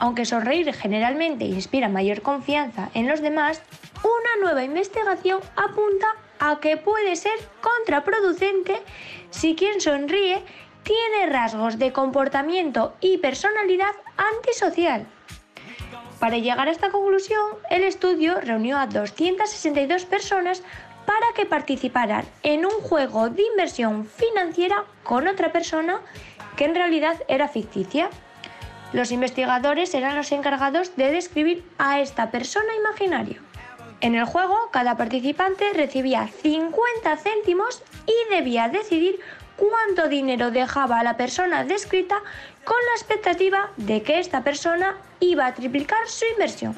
Aunque 0.00 0.24
sonreír 0.24 0.72
generalmente 0.74 1.44
inspira 1.44 1.88
mayor 1.88 2.22
confianza 2.22 2.90
en 2.94 3.08
los 3.08 3.20
demás, 3.20 3.62
una 4.02 4.44
nueva 4.44 4.64
investigación 4.64 5.40
apunta 5.56 6.06
a 6.38 6.60
que 6.60 6.76
puede 6.76 7.16
ser 7.16 7.38
contraproducente 7.60 8.82
si 9.30 9.54
quien 9.54 9.80
sonríe 9.80 10.42
tiene 10.82 11.32
rasgos 11.32 11.78
de 11.78 11.92
comportamiento 11.92 12.94
y 13.00 13.18
personalidad 13.18 13.92
antisocial. 14.16 15.06
Para 16.20 16.38
llegar 16.38 16.68
a 16.68 16.70
esta 16.70 16.90
conclusión, 16.90 17.46
el 17.70 17.82
estudio 17.82 18.40
reunió 18.40 18.78
a 18.78 18.86
262 18.86 20.04
personas 20.04 20.62
para 21.06 21.26
que 21.34 21.46
participaran 21.46 22.24
en 22.42 22.64
un 22.64 22.72
juego 22.72 23.28
de 23.28 23.42
inversión 23.42 24.06
financiera 24.06 24.84
con 25.02 25.26
otra 25.28 25.52
persona 25.52 26.00
que 26.56 26.64
en 26.64 26.74
realidad 26.74 27.16
era 27.28 27.48
ficticia. 27.48 28.08
Los 28.94 29.10
investigadores 29.10 29.92
eran 29.92 30.14
los 30.14 30.30
encargados 30.30 30.94
de 30.94 31.10
describir 31.10 31.64
a 31.78 31.98
esta 31.98 32.30
persona 32.30 32.76
imaginaria. 32.76 33.40
En 34.00 34.14
el 34.14 34.24
juego, 34.24 34.56
cada 34.70 34.96
participante 34.96 35.72
recibía 35.74 36.28
50 36.28 37.16
céntimos 37.16 37.82
y 38.06 38.32
debía 38.32 38.68
decidir 38.68 39.18
cuánto 39.56 40.08
dinero 40.08 40.52
dejaba 40.52 41.00
a 41.00 41.02
la 41.02 41.16
persona 41.16 41.64
descrita 41.64 42.22
con 42.62 42.76
la 42.86 42.92
expectativa 42.92 43.70
de 43.76 44.04
que 44.04 44.20
esta 44.20 44.44
persona 44.44 44.96
iba 45.18 45.46
a 45.46 45.54
triplicar 45.54 46.06
su 46.06 46.26
inversión. 46.30 46.76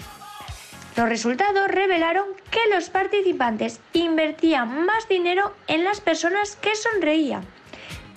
Los 0.96 1.10
resultados 1.10 1.68
revelaron 1.68 2.28
que 2.50 2.74
los 2.74 2.88
participantes 2.88 3.78
invertían 3.92 4.86
más 4.86 5.06
dinero 5.06 5.52
en 5.66 5.84
las 5.84 6.00
personas 6.00 6.56
que 6.56 6.74
sonreían. 6.76 7.44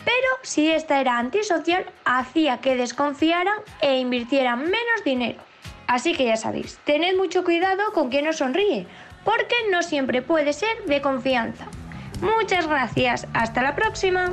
Pero 0.05 0.27
si 0.43 0.71
esta 0.71 0.99
era 1.01 1.17
antisocial, 1.17 1.85
hacía 2.05 2.59
que 2.59 2.75
desconfiaran 2.75 3.57
e 3.81 3.99
invirtieran 3.99 4.63
menos 4.63 5.03
dinero. 5.05 5.41
Así 5.87 6.13
que 6.13 6.25
ya 6.25 6.37
sabéis, 6.37 6.79
tened 6.85 7.17
mucho 7.17 7.43
cuidado 7.43 7.91
con 7.93 8.09
quien 8.09 8.27
os 8.27 8.37
sonríe, 8.37 8.85
porque 9.25 9.55
no 9.71 9.81
siempre 9.81 10.21
puede 10.21 10.53
ser 10.53 10.85
de 10.85 11.01
confianza. 11.01 11.65
Muchas 12.21 12.67
gracias, 12.67 13.27
hasta 13.33 13.61
la 13.61 13.75
próxima. 13.75 14.31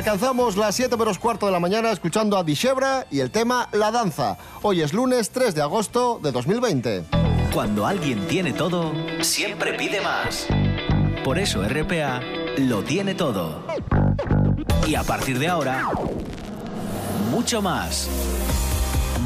Alcanzamos 0.00 0.56
las 0.56 0.76
7 0.76 0.96
menos 0.96 1.18
cuarto 1.18 1.44
de 1.44 1.52
la 1.52 1.60
mañana 1.60 1.92
escuchando 1.92 2.38
a 2.38 2.42
Dishebra 2.42 3.06
y 3.10 3.20
el 3.20 3.30
tema 3.30 3.68
La 3.72 3.90
Danza. 3.90 4.38
Hoy 4.62 4.80
es 4.80 4.94
lunes 4.94 5.28
3 5.28 5.54
de 5.54 5.60
agosto 5.60 6.18
de 6.22 6.32
2020. 6.32 7.04
Cuando 7.52 7.86
alguien 7.86 8.26
tiene 8.26 8.54
todo, 8.54 8.94
siempre 9.20 9.74
pide 9.74 10.00
más. 10.00 10.46
Por 11.22 11.38
eso 11.38 11.62
RPA 11.62 12.22
lo 12.56 12.82
tiene 12.82 13.14
todo. 13.14 13.62
Y 14.86 14.94
a 14.94 15.02
partir 15.02 15.38
de 15.38 15.48
ahora, 15.48 15.90
mucho 17.30 17.60
más. 17.60 18.08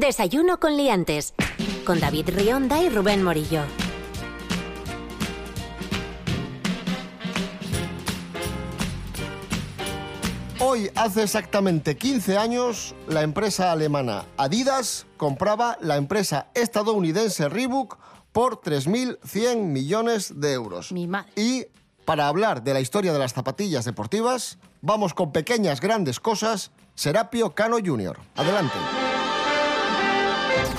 Desayuno 0.00 0.58
con 0.58 0.76
liantes. 0.76 1.34
Con 1.84 2.00
David 2.00 2.30
Rionda 2.30 2.82
y 2.82 2.88
Rubén 2.88 3.22
Morillo. 3.22 3.62
Hoy, 10.60 10.90
hace 10.94 11.24
exactamente 11.24 11.96
15 11.96 12.38
años, 12.38 12.94
la 13.08 13.22
empresa 13.22 13.72
alemana 13.72 14.24
Adidas 14.36 15.06
compraba 15.16 15.76
la 15.80 15.96
empresa 15.96 16.46
estadounidense 16.54 17.48
Reebok 17.48 17.98
por 18.30 18.60
3.100 18.60 19.56
millones 19.56 20.40
de 20.40 20.52
euros. 20.52 20.92
Mi 20.92 21.06
madre. 21.06 21.32
Y 21.36 21.66
para 22.04 22.28
hablar 22.28 22.62
de 22.62 22.72
la 22.74 22.80
historia 22.80 23.12
de 23.12 23.18
las 23.18 23.32
zapatillas 23.32 23.84
deportivas, 23.84 24.58
vamos 24.80 25.14
con 25.14 25.32
pequeñas 25.32 25.80
grandes 25.80 26.20
cosas, 26.20 26.70
Serapio 26.94 27.54
Cano 27.54 27.76
Jr. 27.84 28.18
Adelante. 28.36 28.78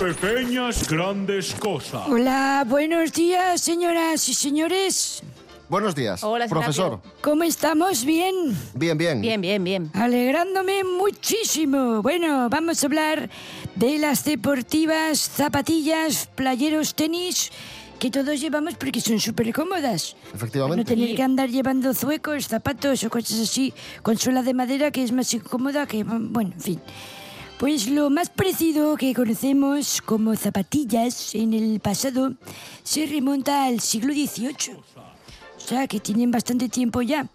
Pequeñas 0.04 0.86
grandes 0.90 1.54
cosas. 1.54 2.10
Hola, 2.10 2.66
buenos 2.68 3.14
días, 3.14 3.62
señoras 3.62 4.28
y 4.28 4.34
señores. 4.34 5.24
Buenos 5.70 5.96
días, 5.96 6.22
Hola, 6.26 6.50
profesor. 6.50 7.00
¿Cómo 7.22 7.44
estamos? 7.44 8.04
¿Bien? 8.04 8.36
Bien, 8.74 8.98
bien. 8.98 9.22
Bien, 9.22 9.40
bien, 9.40 9.64
bien. 9.64 9.90
Alegrándome 9.94 10.84
muchísimo. 10.84 12.02
Bueno, 12.02 12.50
vamos 12.50 12.84
a 12.84 12.88
hablar 12.88 13.30
de 13.76 13.98
las 13.98 14.26
deportivas, 14.26 15.20
zapatillas, 15.20 16.28
playeros, 16.36 16.96
tenis 16.96 17.54
que 17.98 18.12
todos 18.12 18.42
llevamos 18.42 18.74
porque 18.76 19.00
son 19.00 19.22
súper 19.22 19.54
cómodas. 19.54 20.18
No 20.32 20.36
Efectivamente. 20.36 20.84
tener 20.84 21.16
que 21.16 21.24
andar 21.24 21.48
llevando 21.48 21.94
zuecos, 21.94 22.50
zapatos 22.50 23.06
o 23.06 23.10
cosas 23.10 23.40
así 23.40 23.74
con 24.02 24.18
suela 24.18 24.44
de 24.44 24.54
madera 24.54 24.92
que 24.92 25.02
es 25.02 25.14
más 25.14 25.34
incómoda 25.34 25.88
que... 25.88 26.04
Bueno, 26.04 26.52
en 26.56 26.62
fin. 26.62 26.82
Pues 27.58 27.88
lo 27.88 28.10
más 28.10 28.30
parecido 28.30 28.98
que 28.98 29.14
conocemos 29.14 30.02
como 30.02 30.36
zapatillas 30.36 31.34
en 31.36 31.54
el 31.54 31.80
pasado 31.80 32.34
se 32.84 33.06
remonta 33.06 33.66
al 33.66 33.80
siglo 33.80 34.14
XVIII. 34.14 34.76
O 35.58 35.60
sea, 35.60 35.88
que 35.88 36.00
tienen 36.00 36.32
bastante 36.32 36.68
tiempo 36.68 37.02
ya. 37.02 37.28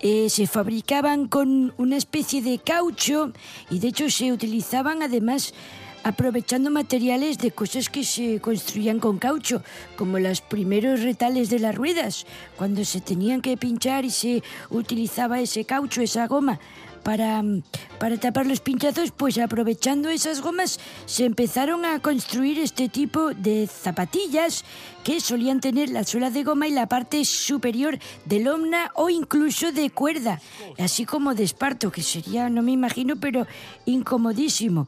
Eh, 0.00 0.28
se 0.28 0.46
fabricaban 0.46 1.28
con 1.28 1.72
una 1.78 1.96
especie 1.96 2.42
de 2.42 2.58
caucho 2.58 3.32
y 3.70 3.78
de 3.78 3.88
hecho 3.88 4.10
se 4.10 4.32
utilizaban 4.32 5.00
además 5.00 5.54
aprovechando 6.02 6.70
materiales 6.70 7.38
de 7.38 7.52
cosas 7.52 7.88
que 7.88 8.04
se 8.04 8.40
construían 8.40 8.98
con 8.98 9.18
caucho, 9.18 9.62
como 9.96 10.18
los 10.18 10.40
primeros 10.40 11.02
retales 11.02 11.48
de 11.50 11.60
las 11.60 11.74
ruedas, 11.74 12.26
cuando 12.56 12.84
se 12.84 13.00
tenían 13.00 13.40
que 13.40 13.56
pinchar 13.56 14.04
y 14.04 14.10
se 14.10 14.42
utilizaba 14.70 15.40
ese 15.40 15.64
caucho, 15.64 16.02
esa 16.02 16.26
goma. 16.26 16.58
Para, 17.02 17.42
para 17.98 18.18
tapar 18.18 18.46
los 18.46 18.60
pinchazos, 18.60 19.10
pues 19.10 19.38
aprovechando 19.38 20.08
esas 20.08 20.40
gomas 20.40 20.78
se 21.06 21.24
empezaron 21.24 21.84
a 21.84 22.00
construir 22.00 22.60
este 22.60 22.88
tipo 22.88 23.34
de 23.34 23.66
zapatillas 23.66 24.64
que 25.02 25.20
solían 25.20 25.60
tener 25.60 25.90
la 25.90 26.04
suela 26.04 26.30
de 26.30 26.44
goma 26.44 26.68
y 26.68 26.70
la 26.70 26.86
parte 26.86 27.24
superior 27.24 27.98
de 28.24 28.40
lomna 28.40 28.92
o 28.94 29.10
incluso 29.10 29.72
de 29.72 29.90
cuerda, 29.90 30.40
así 30.78 31.04
como 31.04 31.34
de 31.34 31.42
esparto, 31.42 31.90
que 31.90 32.02
sería, 32.02 32.48
no 32.48 32.62
me 32.62 32.72
imagino, 32.72 33.16
pero 33.16 33.46
incomodísimo. 33.84 34.86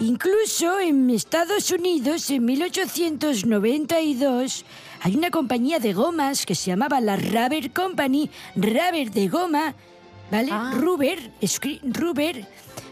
Incluso 0.00 0.80
en 0.80 1.10
Estados 1.10 1.70
Unidos, 1.70 2.30
en 2.30 2.46
1892, 2.46 4.64
hay 5.00 5.16
una 5.16 5.30
compañía 5.30 5.78
de 5.78 5.92
gomas 5.92 6.46
que 6.46 6.54
se 6.54 6.70
llamaba 6.70 6.98
la 7.00 7.16
Rubber 7.16 7.72
Company, 7.72 8.30
Rubber 8.56 9.10
de 9.10 9.28
goma, 9.28 9.74
¿vale? 10.32 10.48
Ah. 10.50 10.72
Rubber, 10.74 11.30
escri- 11.40 11.80
Rubber, 11.84 12.46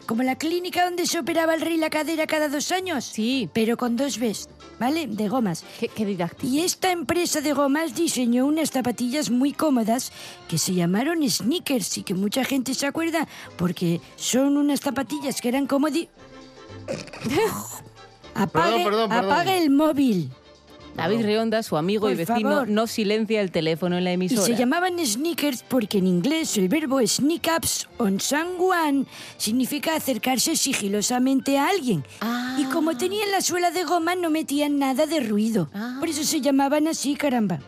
como 0.07 0.23
la 0.23 0.37
clínica 0.37 0.85
donde 0.85 1.07
se 1.07 1.19
operaba 1.19 1.55
el 1.55 1.61
rey 1.61 1.77
la 1.77 1.91
cadera 1.91 2.27
cada 2.27 2.49
dos 2.49 2.71
años. 2.71 3.05
Sí. 3.05 3.49
Pero 3.53 3.77
con 3.77 3.97
dos 3.97 4.19
Bs, 4.19 4.49
¿vale? 4.79 5.07
De 5.07 5.29
gomas. 5.29 5.65
Qué, 5.81 5.89
qué 5.89 6.05
didáctico. 6.05 6.47
Y 6.53 6.61
esta 6.61 6.93
empresa 6.93 7.41
de 7.41 7.53
gomas 7.53 7.95
diseñó 7.95 8.47
unas 8.47 8.71
zapatillas 8.71 9.31
muy 9.31 9.53
cómodas 9.53 10.13
que 10.49 10.59
se 10.59 10.75
llamaron 10.75 11.29
sneakers 11.29 11.99
y 11.99 12.03
que 12.03 12.15
mucha 12.15 12.45
gente 12.45 12.75
se 12.75 12.87
acuerda 12.87 13.27
porque 13.57 14.01
son 14.17 14.57
unas 14.57 14.81
zapatillas 14.81 15.41
que 15.41 15.49
eran 15.49 15.67
como... 15.67 15.89
apague, 18.35 18.35
Perdón, 18.35 18.85
perdón, 18.85 19.09
perdón. 19.11 19.33
apague 19.33 19.59
el 19.59 19.71
móvil. 19.71 20.31
David 21.09 21.25
Rionda, 21.27 21.63
su 21.63 21.77
amigo 21.77 22.11
y 22.11 22.15
vecino, 22.15 22.51
favor. 22.51 22.69
no 22.69 22.87
silencia 22.87 23.41
el 23.41 23.51
teléfono 23.51 23.97
en 23.99 24.05
la 24.05 24.11
Y 24.11 24.15
emisora. 24.15 24.43
se 24.47 24.55
llamaban 24.57 24.99
sneakers 25.05 25.65
porque 25.67 25.99
en 25.99 26.07
inglés 26.07 26.57
el 26.57 26.69
verbo 26.69 27.01
sneak 27.07 27.49
ups 27.57 27.89
on 27.99 28.21
someone 28.21 29.07
significa 29.37 29.95
acercarse 29.97 30.57
sigilosamente 30.57 31.59
a 31.59 31.69
alguien. 31.69 32.05
Ah. 32.21 32.57
Y 32.59 32.65
como 32.65 32.97
tenían 32.97 33.31
la 33.31 33.41
suela 33.41 33.71
de 33.71 33.85
goma 33.85 34.15
no 34.15 34.31
metían 34.31 34.79
nada 34.79 35.07
de 35.07 35.21
ruido. 35.21 35.69
Ah. 35.75 35.97
Por 36.01 36.09
eso 36.09 36.23
se 36.25 36.41
llamaban 36.41 36.87
así, 36.89 37.15
caramba. 37.17 37.61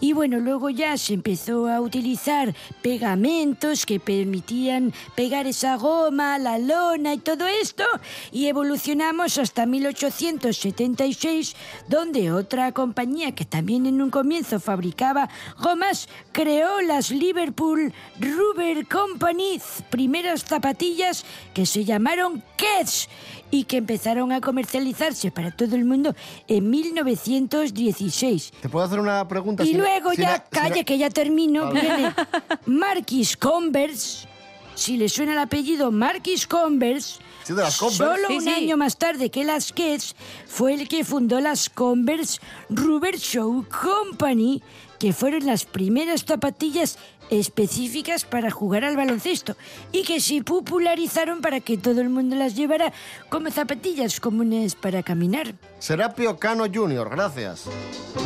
Y 0.00 0.12
bueno, 0.12 0.38
luego 0.38 0.70
ya 0.70 0.96
se 0.96 1.14
empezó 1.14 1.68
a 1.68 1.80
utilizar 1.80 2.54
pegamentos 2.82 3.86
que 3.86 4.00
permitían 4.00 4.92
pegar 5.14 5.46
esa 5.46 5.76
goma, 5.76 6.38
la 6.38 6.58
lona 6.58 7.14
y 7.14 7.18
todo 7.18 7.46
esto. 7.46 7.84
Y 8.32 8.46
evolucionamos 8.46 9.38
hasta 9.38 9.66
1876, 9.66 11.56
donde 11.88 12.32
otra 12.32 12.72
compañía 12.72 13.34
que 13.34 13.44
también 13.44 13.86
en 13.86 14.02
un 14.02 14.10
comienzo 14.10 14.60
fabricaba 14.60 15.28
gomas 15.60 16.08
creó 16.32 16.80
las 16.82 17.10
Liverpool 17.10 17.92
Rubber 18.20 18.86
Company, 18.86 19.60
primeras 19.90 20.44
zapatillas 20.44 21.24
que 21.52 21.66
se 21.66 21.84
llamaron 21.84 22.42
Keds 22.56 23.08
y 23.54 23.62
que 23.64 23.76
empezaron 23.76 24.32
a 24.32 24.40
comercializarse 24.40 25.30
para 25.30 25.52
todo 25.52 25.76
el 25.76 25.84
mundo 25.84 26.12
en 26.48 26.68
1916. 26.70 28.52
¿Te 28.60 28.68
puedo 28.68 28.84
hacer 28.84 28.98
una 28.98 29.26
pregunta? 29.28 29.64
Y 29.64 29.74
luego 29.74 30.12
ya, 30.12 30.42
calla 30.50 30.82
que 30.82 30.98
ya 30.98 31.08
termino, 31.08 31.66
Vale. 31.66 31.80
viene 31.80 32.14
Marquis 32.66 33.36
Converse. 33.36 34.26
Si 34.74 34.96
le 34.96 35.08
suena 35.08 35.32
el 35.34 35.38
apellido 35.38 35.92
Marquis 35.92 36.48
Converse, 36.48 37.20
Sí, 37.44 37.52
de 37.54 37.62
las 37.62 37.78
Converse. 37.78 37.98
solo 38.04 38.28
Sí, 38.28 38.34
un 38.38 38.42
sí. 38.42 38.50
año 38.50 38.76
más 38.76 38.96
tarde 38.96 39.30
que 39.30 39.44
las 39.44 39.72
Keds, 39.72 40.16
fue 40.48 40.74
el 40.74 40.88
que 40.88 41.04
fundó 41.04 41.40
las 41.40 41.70
Converse 41.70 42.40
Rubber 42.70 43.16
Shoe 43.18 43.64
Company, 43.66 44.62
que 44.98 45.12
fueron 45.12 45.46
las 45.46 45.64
primeras 45.64 46.24
zapatillas 46.24 46.98
específicas 47.30 48.24
para 48.24 48.50
jugar 48.50 48.84
al 48.84 48.96
baloncesto 48.96 49.56
y 49.92 50.04
que 50.04 50.20
se 50.20 50.42
popularizaron 50.42 51.40
para 51.40 51.60
que 51.60 51.76
todo 51.78 52.00
el 52.00 52.10
mundo 52.10 52.36
las 52.36 52.54
llevara 52.54 52.92
como 53.28 53.50
zapatillas 53.50 54.20
comunes 54.20 54.74
para 54.74 55.02
caminar. 55.02 55.54
Serapio 55.78 56.38
Cano 56.38 56.64
Jr., 56.72 57.08
gracias. 57.10 57.68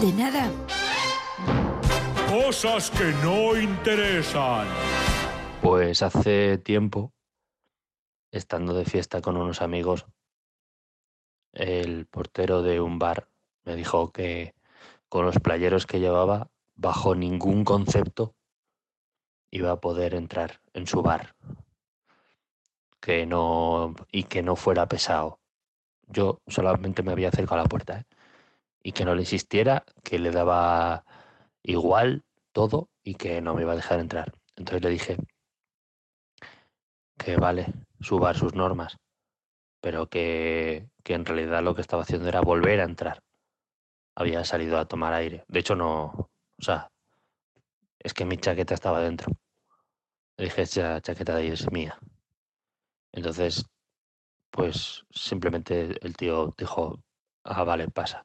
De 0.01 0.13
nada. 0.13 0.51
Cosas 2.29 2.91
que 2.91 3.13
no 3.23 3.59
interesan. 3.59 4.67
Pues 5.63 6.03
hace 6.03 6.59
tiempo, 6.59 7.13
estando 8.31 8.75
de 8.75 8.85
fiesta 8.85 9.21
con 9.21 9.37
unos 9.37 9.63
amigos, 9.63 10.07
el 11.53 12.07
portero 12.07 12.63
de 12.63 12.81
un 12.81 12.99
bar 12.99 13.29
me 13.65 13.77
dijo 13.77 14.13
que 14.13 14.55
con 15.09 15.25
los 15.25 15.39
playeros 15.41 15.87
que 15.87 16.01
llevaba, 16.01 16.51
bajo 16.75 17.15
ningún 17.15 17.65
concepto, 17.65 18.35
iba 19.51 19.73
a 19.73 19.81
poder 19.81 20.15
entrar 20.15 20.61
en 20.73 20.87
su 20.87 21.03
bar. 21.03 21.35
Que 23.01 23.27
no, 23.27 23.95
y 24.11 24.25
que 24.25 24.43
no 24.43 24.57
fuera 24.57 24.89
pesado. 24.89 25.41
Yo 26.07 26.41
solamente 26.47 27.03
me 27.03 27.13
había 27.13 27.29
acercado 27.29 27.61
a 27.61 27.65
la 27.65 27.69
puerta, 27.69 28.01
¿eh? 28.01 28.05
Y 28.83 28.93
que 28.93 29.05
no 29.05 29.15
le 29.15 29.23
insistiera, 29.23 29.85
que 30.03 30.19
le 30.19 30.31
daba 30.31 31.05
igual 31.63 32.25
todo 32.53 32.89
y 33.03 33.15
que 33.15 33.41
no 33.41 33.55
me 33.55 33.63
iba 33.63 33.73
a 33.73 33.77
dejar 33.77 34.01
entrar. 34.01 34.33
Entonces 34.57 34.83
le 34.83 34.91
dije 34.91 35.17
que 37.19 37.37
vale, 37.37 37.67
su 38.01 38.19
bar, 38.19 38.37
sus 38.37 38.55
normas, 38.55 38.97
pero 39.81 40.09
que, 40.09 40.89
que 41.03 41.15
en 41.15 41.25
realidad 41.27 41.63
lo 41.63 41.75
que 41.75 41.81
estaba 41.81 42.03
haciendo 42.03 42.29
era 42.29 42.41
volver 42.41 42.81
a 42.81 42.85
entrar. 42.85 43.23
Había 44.15 44.45
salido 44.45 44.79
a 44.79 44.87
tomar 44.87 45.13
aire. 45.13 45.45
De 45.49 45.61
hecho, 45.61 45.75
no, 45.75 46.05
o 46.05 46.63
sea, 46.63 46.91
es 48.01 48.15
que 48.15 48.25
mi 48.25 48.37
chaqueta 48.37 48.75
estaba 48.75 49.01
dentro. 49.01 49.33
Le 50.37 50.45
dije, 50.45 50.63
esa 50.63 51.01
chaqueta 51.01 51.35
de 51.35 51.43
ahí 51.43 51.49
es 51.49 51.71
mía. 51.73 51.99
Entonces, 53.13 53.65
pues 54.51 55.05
simplemente 55.11 55.99
el 56.05 56.17
tío 56.17 56.55
dijo, 56.57 57.01
ah, 57.45 57.65
vale, 57.65 57.89
pasa. 57.89 58.25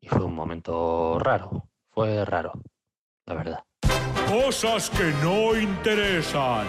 Y 0.00 0.08
fue 0.08 0.24
un 0.24 0.34
momento 0.34 1.18
raro, 1.18 1.68
fue 1.90 2.24
raro, 2.24 2.52
la 3.26 3.34
verdad. 3.34 3.64
Cosas 4.28 4.90
que 4.90 5.12
no 5.22 5.56
interesan. 5.56 6.66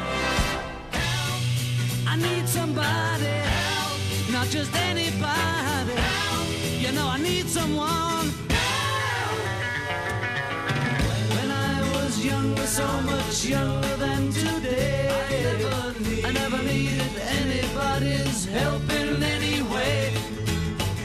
I 2.07 2.15
need 2.17 2.47
somebody 2.47 3.25
help, 3.25 4.31
not 4.31 4.47
just 4.49 4.75
anybody 4.75 5.93
help. 5.93 6.81
You 6.81 6.91
know 6.91 7.07
I 7.07 7.19
need 7.21 7.47
someone 7.47 8.18
was 12.39 12.55
younger, 12.55 12.67
so 12.67 13.01
much 13.01 13.45
younger 13.45 13.95
than 13.97 14.31
today, 14.31 15.09
I 16.25 16.31
never, 16.31 16.63
needed 16.63 17.11
anybody's 17.41 18.45
help 18.45 18.83
in 18.91 19.21
any 19.23 19.61
way. 19.63 20.13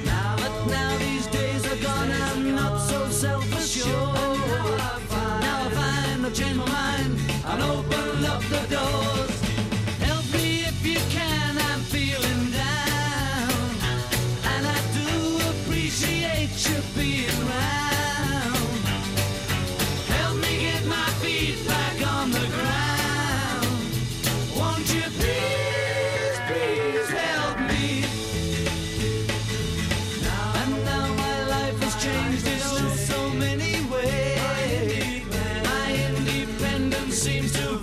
But 0.05 0.67
now 0.67 0.99
these 0.99 1.27
days 1.29 1.67
are 1.67 1.83
gone, 1.83 2.11
I'm 2.11 2.55
not 2.55 2.79
so 2.79 3.09
self-assured. 3.09 3.89
Now 5.47 5.65
I 5.65 5.71
find 5.71 6.27
I've 6.27 6.57
my 6.57 6.67
mind 6.67 7.19
and 7.47 7.63
opened 7.63 8.27
up 8.27 8.43
the 8.43 8.67
doors. 8.75 9.14
Seems 37.25 37.53
to 37.53 37.74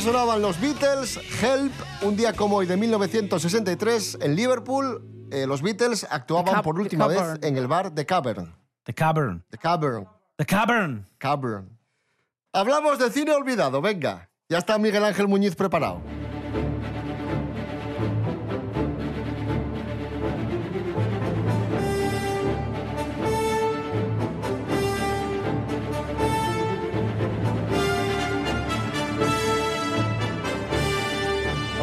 Ahí 0.00 0.06
sonaban 0.06 0.40
los 0.40 0.58
Beatles, 0.58 1.20
Help, 1.42 1.72
un 2.00 2.16
día 2.16 2.32
como 2.32 2.56
hoy 2.56 2.64
de 2.64 2.74
1963 2.78 4.16
en 4.22 4.34
Liverpool. 4.34 5.28
eh, 5.30 5.46
los 5.46 5.60
Beatles 5.60 6.06
actuaban 6.08 6.62
por 6.62 6.80
última 6.80 7.06
vez 7.06 7.20
en 7.42 7.58
el 7.58 7.66
bar 7.66 7.94
The 7.94 8.06
Cavern. 8.06 8.50
The 8.84 8.94
Cavern. 8.94 9.44
The 9.50 9.58
Cavern. 9.58 10.08
The 10.38 10.46
Cavern. 10.46 11.06
Cavern. 11.18 11.78
Hablamos 12.50 12.98
de 12.98 13.10
cine 13.10 13.32
olvidado, 13.32 13.82
venga. 13.82 14.30
Ya 14.48 14.56
está 14.56 14.78
Miguel 14.78 15.04
Ángel 15.04 15.28
Muñiz 15.28 15.54
preparado. 15.54 16.00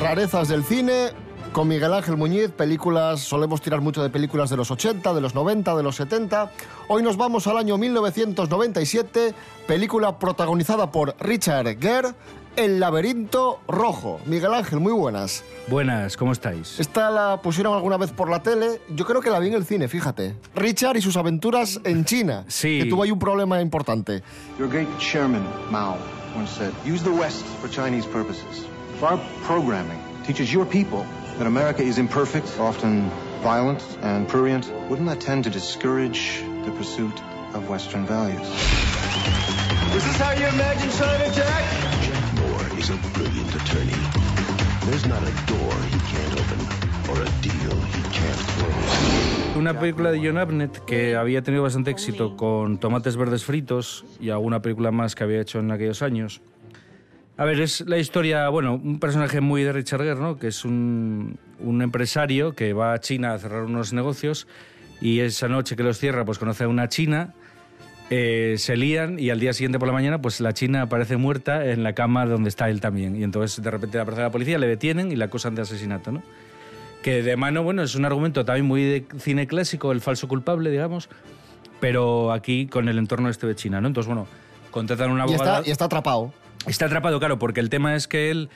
Rarezas 0.08 0.48
del 0.48 0.64
cine 0.64 1.10
con 1.52 1.68
Miguel 1.68 1.94
Ángel 1.94 2.16
Muñiz, 2.16 2.50
películas, 2.52 3.20
solemos 3.20 3.60
tirar 3.60 3.82
mucho 3.82 4.02
de 4.02 4.10
películas 4.10 4.50
de 4.50 4.56
los 4.56 4.72
80, 4.72 5.14
de 5.14 5.20
los 5.20 5.36
90, 5.36 5.76
de 5.76 5.84
los 5.84 5.98
70. 5.98 6.50
Hoy 6.88 7.04
nos 7.04 7.18
vamos 7.18 7.46
al 7.48 7.58
año 7.58 7.78
1997, 7.78 9.34
película 9.68 10.18
protagonizada 10.18 10.92
por 10.92 11.14
Richard 11.20 11.78
Gere 11.78 12.14
El 12.56 12.80
laberinto 12.80 13.60
rojo. 13.68 14.22
Miguel 14.26 14.54
Ángel, 14.54 14.80
muy 14.80 14.94
buenas. 14.94 15.44
Buenas, 15.68 16.16
¿cómo 16.16 16.32
estáis? 16.32 16.80
Esta 16.80 17.12
la 17.12 17.42
pusieron 17.42 17.76
alguna 17.76 17.98
vez 17.98 18.12
por 18.12 18.30
la 18.30 18.42
tele. 18.42 18.80
Yo 18.96 19.06
creo 19.06 19.20
que 19.20 19.30
la 19.30 19.40
vi 19.40 19.50
en 19.50 19.56
el 19.56 19.66
cine, 19.66 19.90
fíjate. 19.90 20.38
Richard 20.56 20.96
y 20.96 21.02
sus 21.02 21.18
aventuras 21.18 21.82
en 21.84 22.06
China. 22.06 22.46
Sí. 22.48 22.80
Que 22.82 22.86
tuvo 22.86 23.04
ahí 23.04 23.12
un 23.12 23.20
problema 23.20 23.60
importante. 23.60 24.24
Your 24.58 24.70
great 24.70 24.88
chairman, 25.00 25.44
Mao, 25.70 25.98
once 26.34 26.50
said, 26.56 26.72
use 26.86 27.04
the 27.04 27.10
West 27.10 27.46
for 27.60 27.70
Chinese 27.70 28.08
purposes. 28.08 28.66
If 28.98 29.04
our 29.04 29.20
programming 29.44 30.02
teaches 30.26 30.52
your 30.52 30.66
people 30.66 31.06
that 31.38 31.46
America 31.46 31.84
is 31.84 32.00
imperfect, 32.00 32.58
often 32.58 33.12
violent 33.44 33.84
and 34.02 34.28
prurient, 34.28 34.74
wouldn't 34.90 35.08
that 35.08 35.22
tend 35.22 35.44
to 35.44 35.52
discourage 35.52 36.42
the 36.66 36.72
pursuit 36.72 37.14
of 37.54 37.70
Western 37.70 38.08
values? 38.08 38.42
Is 39.94 40.04
this 40.04 40.18
how 40.18 40.32
you 40.32 40.48
imagine 40.48 40.90
China, 40.98 41.30
Jack? 41.30 41.64
Jack 42.02 42.26
Moore 42.42 42.80
is 42.80 42.90
a 42.90 42.98
brilliant 43.14 43.54
attorney. 43.54 44.02
There's 44.90 45.06
not 45.06 45.22
a 45.22 45.34
door 45.46 45.74
he 45.94 46.00
can't 46.10 46.34
open 46.42 46.60
or 47.12 47.22
a 47.22 47.30
deal 47.46 47.78
he 47.94 48.02
can't 48.02 48.42
close. 48.58 49.58
Una 49.58 49.80
película 49.80 50.12
de 50.12 50.26
John 50.26 50.40
Abnett 50.40 50.80
que 50.86 51.16
había 51.16 51.44
tenido 51.44 51.62
bastante 51.62 51.92
éxito 51.92 52.36
con 52.36 52.80
Tomates 52.80 53.16
Verdes 53.16 53.44
Fritos 53.44 54.06
y 54.20 54.32
alguna 54.32 54.64
película 54.64 54.90
más 54.90 55.14
que 55.14 55.24
había 55.24 55.40
hecho 55.42 55.60
en 55.60 55.70
aquellos 55.70 56.02
años. 56.02 56.42
A 57.38 57.46
ver, 57.46 57.62
es 57.62 57.82
la 57.82 58.00
historia, 58.00 58.50
bueno, 58.50 58.74
un 58.74 59.00
personaje 59.00 59.42
muy 59.42 59.64
de 59.64 59.72
Richard 59.72 60.02
Gere, 60.02 60.20
¿no? 60.20 60.40
Que 60.40 60.48
es 60.48 60.66
un, 60.66 61.38
un 61.60 61.82
empresario 61.84 62.56
que 62.56 62.74
va 62.74 62.94
a 62.94 63.00
China 63.00 63.34
a 63.34 63.38
cerrar 63.38 63.64
unos 63.64 63.94
negocios 63.94 64.48
y 65.02 65.20
esa 65.20 65.48
noche 65.48 65.76
que 65.76 65.84
los 65.84 66.00
cierra, 66.00 66.26
pues 66.26 66.40
conoce 66.40 66.64
a 66.64 66.68
una 66.68 66.90
china, 66.90 67.36
eh, 68.10 68.56
se 68.58 68.76
lían 68.76 69.20
y 69.20 69.30
al 69.30 69.40
día 69.40 69.54
siguiente 69.54 69.78
por 69.78 69.88
la 69.88 69.94
mañana, 69.94 70.20
pues 70.20 70.42
la 70.42 70.54
china 70.54 70.84
aparece 70.84 71.18
muerta 71.18 71.64
en 71.64 71.84
la 71.84 71.94
cama 71.94 72.26
donde 72.26 72.50
está 72.50 72.72
él 72.72 72.82
también. 72.82 73.16
Y 73.16 73.24
entonces 73.24 73.64
de 73.64 73.70
repente 73.70 74.00
aparece 74.00 74.24
la 74.24 74.32
policía, 74.32 74.58
le 74.58 74.68
detienen 74.68 75.12
y 75.12 75.16
la 75.16 75.26
acusan 75.26 75.54
de 75.54 75.62
asesinato, 75.62 76.12
¿no? 76.12 76.24
Que 77.04 77.22
de 77.22 77.38
mano, 77.38 77.62
bueno, 77.62 77.84
es 77.84 77.94
un 77.94 78.06
argumento 78.06 78.46
también 78.46 78.66
muy 78.66 78.84
de 78.84 79.06
cine 79.20 79.46
clásico, 79.46 79.92
el 79.92 80.02
falso 80.02 80.28
culpable, 80.28 80.72
digamos, 80.72 81.08
pero 81.80 82.32
aquí 82.32 82.66
con 82.66 82.90
el 82.90 82.98
entorno 82.98 83.30
este 83.30 83.46
de 83.46 83.56
China, 83.56 83.80
¿no? 83.80 83.88
Entonces, 83.88 84.08
bueno, 84.08 84.28
contratan 84.72 85.12
una 85.12 85.26
Y 85.28 85.34
abogada... 85.36 85.58
está, 85.60 85.70
y 85.70 85.72
está 85.72 85.86
atrapado. 85.86 86.34
Está 86.66 86.86
atrapado, 86.86 87.20
claro, 87.20 87.40
porque 87.40 87.60
el 87.60 87.70
tema 87.70 87.96
es 87.96 88.08
que 88.08 88.30
él, 88.30 88.50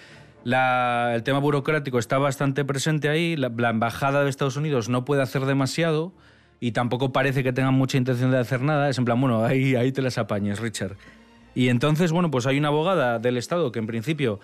la- 0.43 1.13
el 1.15 1.23
tema 1.23 1.39
burocrático 1.39 1.99
está 1.99 2.17
bastante 2.17 2.65
presente 2.65 3.09
ahí, 3.09 3.35
la, 3.37 3.49
la 3.55 3.69
embajada 3.69 4.23
de 4.23 4.29
Estados 4.29 4.57
Unidos 4.57 4.89
no 4.89 5.05
puede 5.05 5.21
hacer 5.21 5.45
demasiado 5.45 6.11
y 6.59 6.71
tampoco 6.73 7.11
parece 7.13 7.43
que 7.43 7.53
tengan 7.53 7.73
mucha 7.73 7.97
intención 7.97 8.31
de 8.31 8.37
hacer 8.39 8.61
nada, 8.61 8.89
es 8.89 8.97
en 8.97 9.05
plan, 9.05 9.19
bueno, 9.19 9.45
ahí, 9.45 9.75
ahí 9.75 9.91
te 9.91 10.01
las 10.01 10.17
apañes, 10.17 10.59
Richard. 10.59 10.95
Y 11.55 11.69
entonces, 11.69 12.11
bueno, 12.11 12.31
pues 12.31 12.45
hay 12.47 12.57
una 12.57 12.67
abogada 12.69 13.19
del 13.19 13.37
Estado 13.37 13.71
que 13.71 13.79
en 13.79 13.87
principio 13.87 14.39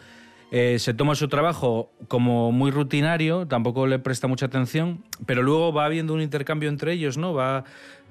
eh, 0.51 0.77
se 0.79 0.93
toma 0.93 1.15
su 1.15 1.27
trabajo 1.27 1.91
como 2.07 2.51
muy 2.53 2.71
rutinario, 2.71 3.47
tampoco 3.47 3.85
le 3.85 3.99
presta 3.99 4.27
mucha 4.27 4.45
atención, 4.45 5.03
pero 5.25 5.43
luego 5.43 5.73
va 5.73 5.85
habiendo 5.85 6.13
un 6.13 6.21
intercambio 6.21 6.69
entre 6.69 6.93
ellos, 6.93 7.17
¿no? 7.17 7.33
Va, 7.33 7.65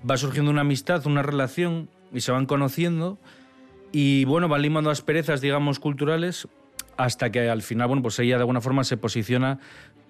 va 0.09 0.17
surgiendo 0.19 0.51
una 0.51 0.61
amistad, 0.61 1.07
una 1.07 1.23
relación 1.23 1.89
y 2.13 2.21
se 2.21 2.31
van 2.33 2.47
conociendo 2.47 3.19
y 3.99 4.27
bueno, 4.27 4.47
van 4.47 4.61
limando 4.61 4.91
asperezas, 4.91 5.41
digamos, 5.41 5.79
culturales 5.79 6.49
hasta 6.99 7.33
que 7.33 7.49
al 7.49 7.63
final, 7.63 7.89
bueno, 7.89 8.03
pues 8.03 8.19
ella 8.19 8.37
de 8.37 8.43
alguna 8.43 8.61
forma 8.61 8.85
se 8.85 8.99
posiciona 8.99 9.59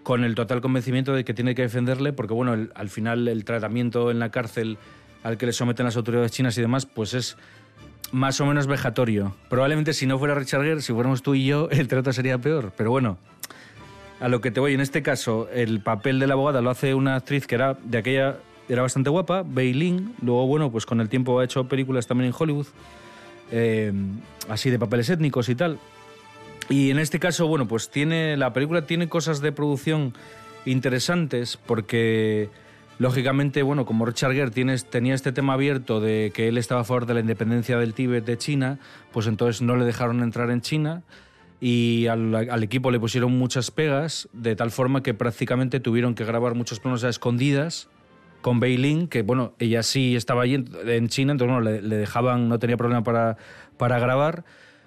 con 0.03 0.25
el 0.25 0.35
total 0.35 0.61
convencimiento 0.61 1.15
de 1.15 1.25
que 1.25 1.35
tiene 1.35 1.55
que 1.55 1.63
defenderle, 1.63 2.13
porque 2.13 2.35
bueno, 2.35 2.67
al 2.75 2.89
final 2.89 3.29
el 3.29 3.45
tratamiento 3.45 4.11
en 4.11 4.19
la 4.19 4.33
cárcel 4.33 4.77
al 5.23 5.39
que 5.39 5.47
le 5.47 5.53
someten 5.53 5.87
las 5.87 5.97
autoridades 5.97 6.33
chinas 6.33 6.59
y 6.59 6.63
demás, 6.63 6.85
pues 6.85 7.15
es 7.15 7.37
más 8.11 8.41
o 8.41 8.47
menos 8.47 8.67
vejatorio. 8.67 9.37
Probablemente 9.49 9.93
si 9.93 10.05
no 10.05 10.19
fuera 10.19 10.35
Richard 10.35 10.65
Gere, 10.65 10.81
si 10.81 10.93
fuéramos 10.93 11.23
tú 11.23 11.37
y 11.37 11.47
yo, 11.47 11.69
el 11.71 11.87
trato 11.87 12.13
sería 12.13 12.39
peor, 12.39 12.73
pero 12.77 12.91
bueno. 12.91 13.19
A 14.19 14.27
lo 14.27 14.41
que 14.41 14.51
te 14.51 14.59
voy, 14.59 14.75
en 14.75 14.81
este 14.81 15.05
caso, 15.05 15.49
el 15.53 15.79
papel 15.79 16.19
de 16.19 16.27
la 16.27 16.33
abogada 16.35 16.61
lo 16.61 16.71
hace 16.71 16.93
una 16.93 17.15
actriz 17.15 17.47
que 17.47 17.55
era 17.55 17.75
de 17.85 17.99
aquella 17.99 18.39
era 18.69 18.83
bastante 18.83 19.11
guapa, 19.11 19.45
Bei 19.47 19.73
Ling. 19.73 20.13
Luego, 20.23 20.45
bueno, 20.49 20.73
pues 20.73 20.87
con 20.87 21.01
el 21.01 21.09
tiempo 21.09 21.39
ha 21.39 21.45
hecho 21.45 21.69
películas 21.69 22.09
también 22.09 22.33
en 22.33 22.35
Hollywood, 22.37 22.67
eh, 23.51 23.93
así 24.49 24.71
de 24.71 24.79
papeles 24.79 25.09
étnicos 25.11 25.49
y 25.49 25.55
tal. 25.55 25.79
Y 26.69 26.91
en 26.91 26.99
este 26.99 27.19
caso, 27.21 27.47
bueno, 27.47 27.69
pues 27.69 27.91
tiene 27.91 28.37
la 28.37 28.53
película 28.53 28.87
tiene 28.87 29.09
cosas 29.09 29.41
de 29.41 29.53
producción 29.53 30.15
interesantes 30.65 31.57
porque 31.57 32.51
lógicamente, 32.99 33.63
bueno, 33.63 33.85
como 33.87 34.05
Richard 34.07 34.33
Gere 34.33 34.51
tiene- 34.51 34.77
tenía 34.79 35.15
este 35.15 35.33
tema 35.33 35.53
abierto 35.55 36.01
de 36.01 36.33
que 36.35 36.49
él 36.49 36.59
estaba 36.59 36.81
a 36.81 36.85
favor 36.85 37.07
de 37.07 37.15
la 37.15 37.21
independencia 37.21 37.79
del 37.79 37.95
Tíbet 37.95 38.25
de 38.25 38.37
China, 38.39 38.79
pues 39.13 39.27
entonces 39.27 39.63
no 39.63 39.77
le 39.77 39.85
dejaron 39.85 40.23
entrar 40.23 40.51
en 40.51 40.61
China 40.61 41.03
y 41.61 42.07
al, 42.09 42.35
al 42.35 42.63
equipo 42.63 42.91
le 42.91 42.99
pusieron 43.01 43.33
muchas 43.39 43.71
pegas 43.71 44.29
de 44.33 44.57
tal 44.57 44.71
forma 44.71 45.03
que 45.03 45.15
prácticamente 45.15 45.79
tuvieron 45.81 46.15
que 46.15 46.25
grabar 46.25 46.55
muchos 46.55 46.81
planos 46.81 47.05
a 47.05 47.09
escondidas 47.09 47.89
con 48.47 48.61
Beilin, 48.61 49.09
que 49.09 49.23
bueno, 49.23 49.55
ella 49.59 49.83
sí 49.83 50.15
estaba 50.15 50.43
allí 50.43 50.55
en, 50.55 51.09
China, 51.09 51.33
entonces 51.33 51.53
bueno, 51.53 51.69
le, 51.69 51.83
le 51.83 51.97
dejaban, 51.97 52.49
no 52.49 52.61
tenía 52.61 52.77
problema 52.77 53.03
para, 53.03 53.37
para 53.77 53.99
grabar, 53.99 54.45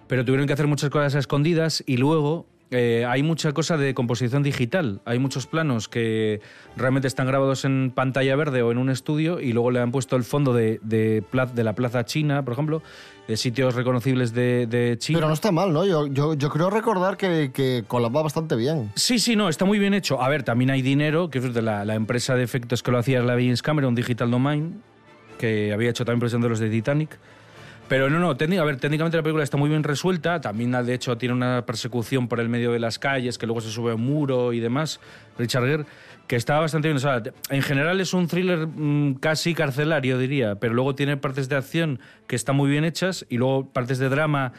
pero 0.08 0.24
tuvieron 0.24 0.48
que 0.48 0.54
hacer 0.54 0.66
muchas 0.66 0.90
cosas 0.90 1.14
a 1.16 1.20
escondidas 1.20 1.84
y 1.86 1.98
luego 1.98 2.46
eh, 2.72 3.06
hay 3.08 3.24
mucha 3.24 3.52
cosa 3.52 3.78
de 3.78 3.94
composición 3.94 4.44
digital, 4.44 5.02
hay 5.06 5.20
muchos 5.20 5.48
planos 5.48 5.88
que 5.88 6.42
realmente 6.78 7.08
están 7.08 7.28
grabados 7.28 7.66
en 7.66 7.92
pantalla 7.94 8.36
verde 8.36 8.62
o 8.62 8.72
en 8.72 8.78
un 8.78 8.90
estudio 8.90 9.40
y 9.40 9.54
luego 9.54 9.72
le 9.72 9.80
han 9.80 9.92
puesto 9.92 10.16
el 10.16 10.24
fondo 10.24 10.54
de, 10.54 10.80
de, 10.84 11.24
de 11.54 11.64
la 11.64 11.74
Plaza 11.74 12.06
China, 12.06 12.44
por 12.44 12.54
ejemplo, 12.54 12.82
de 13.28 13.38
sitios 13.38 13.76
reconocibles 13.76 14.34
de, 14.34 14.68
de 14.68 14.98
China. 14.98 15.20
Pero 15.20 15.28
no 15.28 15.34
está 15.34 15.52
mal, 15.52 15.72
¿no? 15.72 15.86
Yo, 15.86 16.08
yo, 16.08 16.34
yo 16.34 16.50
creo 16.50 16.70
recordar 16.70 17.18
que, 17.18 17.52
que 17.54 17.84
colaba 17.88 18.24
bastante 18.24 18.56
bien. 18.56 18.92
Sí, 18.96 19.20
sí, 19.20 19.36
no, 19.36 19.50
está 19.50 19.66
muy 19.66 19.80
bien 19.80 19.94
hecho. 19.94 20.22
A 20.22 20.30
ver, 20.30 20.44
también 20.44 20.70
hay 20.72 20.82
dinero, 20.82 21.30
que 21.30 21.42
fíjate, 21.42 21.62
la, 21.62 21.86
la 21.86 21.96
empresa 21.96 22.36
de 22.36 22.44
efectos 22.44 22.82
que 22.82 22.92
lo 22.92 22.98
hacía 22.98 23.22
la 23.22 23.34
James 23.34 23.62
Cameron, 23.62 23.94
Digital 23.94 24.32
Domain, 24.32 24.82
que 25.38 25.72
había 25.74 25.90
hecho 25.90 26.06
también 26.06 26.20
presión 26.20 26.42
de 26.42 26.50
los 26.50 26.60
de 26.60 26.70
Titanic. 26.70 27.18
Pero 27.90 28.08
no, 28.08 28.20
no, 28.20 28.30
a 28.30 28.64
ver, 28.64 28.78
técnicamente 28.78 29.18
la 29.18 29.24
película 29.24 29.44
está 29.44 29.58
muy 29.58 29.68
bien 29.68 29.84
resuelta. 29.84 30.40
También, 30.40 30.72
de 30.72 30.94
hecho, 30.94 31.18
tiene 31.18 31.34
una 31.34 31.66
persecución 31.66 32.28
por 32.28 32.40
el 32.40 32.48
medio 32.48 32.72
de 32.72 32.80
las 32.80 33.00
calles, 33.00 33.40
que 33.40 33.48
luego 33.48 33.62
se 33.62 33.72
sube 33.72 33.92
a 33.92 33.96
un 33.96 34.06
muro 34.06 34.54
y 34.54 34.60
demás. 34.60 35.00
Richard 35.40 35.66
Gere, 35.66 35.86
que 36.28 36.36
está 36.36 36.60
bastante 36.60 36.88
bien. 36.88 36.98
O 36.98 37.00
sea, 37.00 37.24
en 37.50 37.62
general 37.64 38.00
es 38.00 38.14
un 38.14 38.28
thriller 38.28 38.68
mm, 38.68 39.16
casi 39.16 39.56
carcelario, 39.56 40.20
diría, 40.20 40.60
pero 40.60 40.76
luego 40.76 40.94
tiene 40.94 41.18
partes 41.18 41.50
de 41.50 41.56
acción 41.56 42.00
que 42.28 42.36
están 42.36 42.56
muy 42.56 42.70
bien 42.70 42.86
hechas 42.86 43.26
y 43.28 43.38
luego 43.38 43.68
partes 43.68 43.98
de 43.98 44.08
drama 44.10 44.54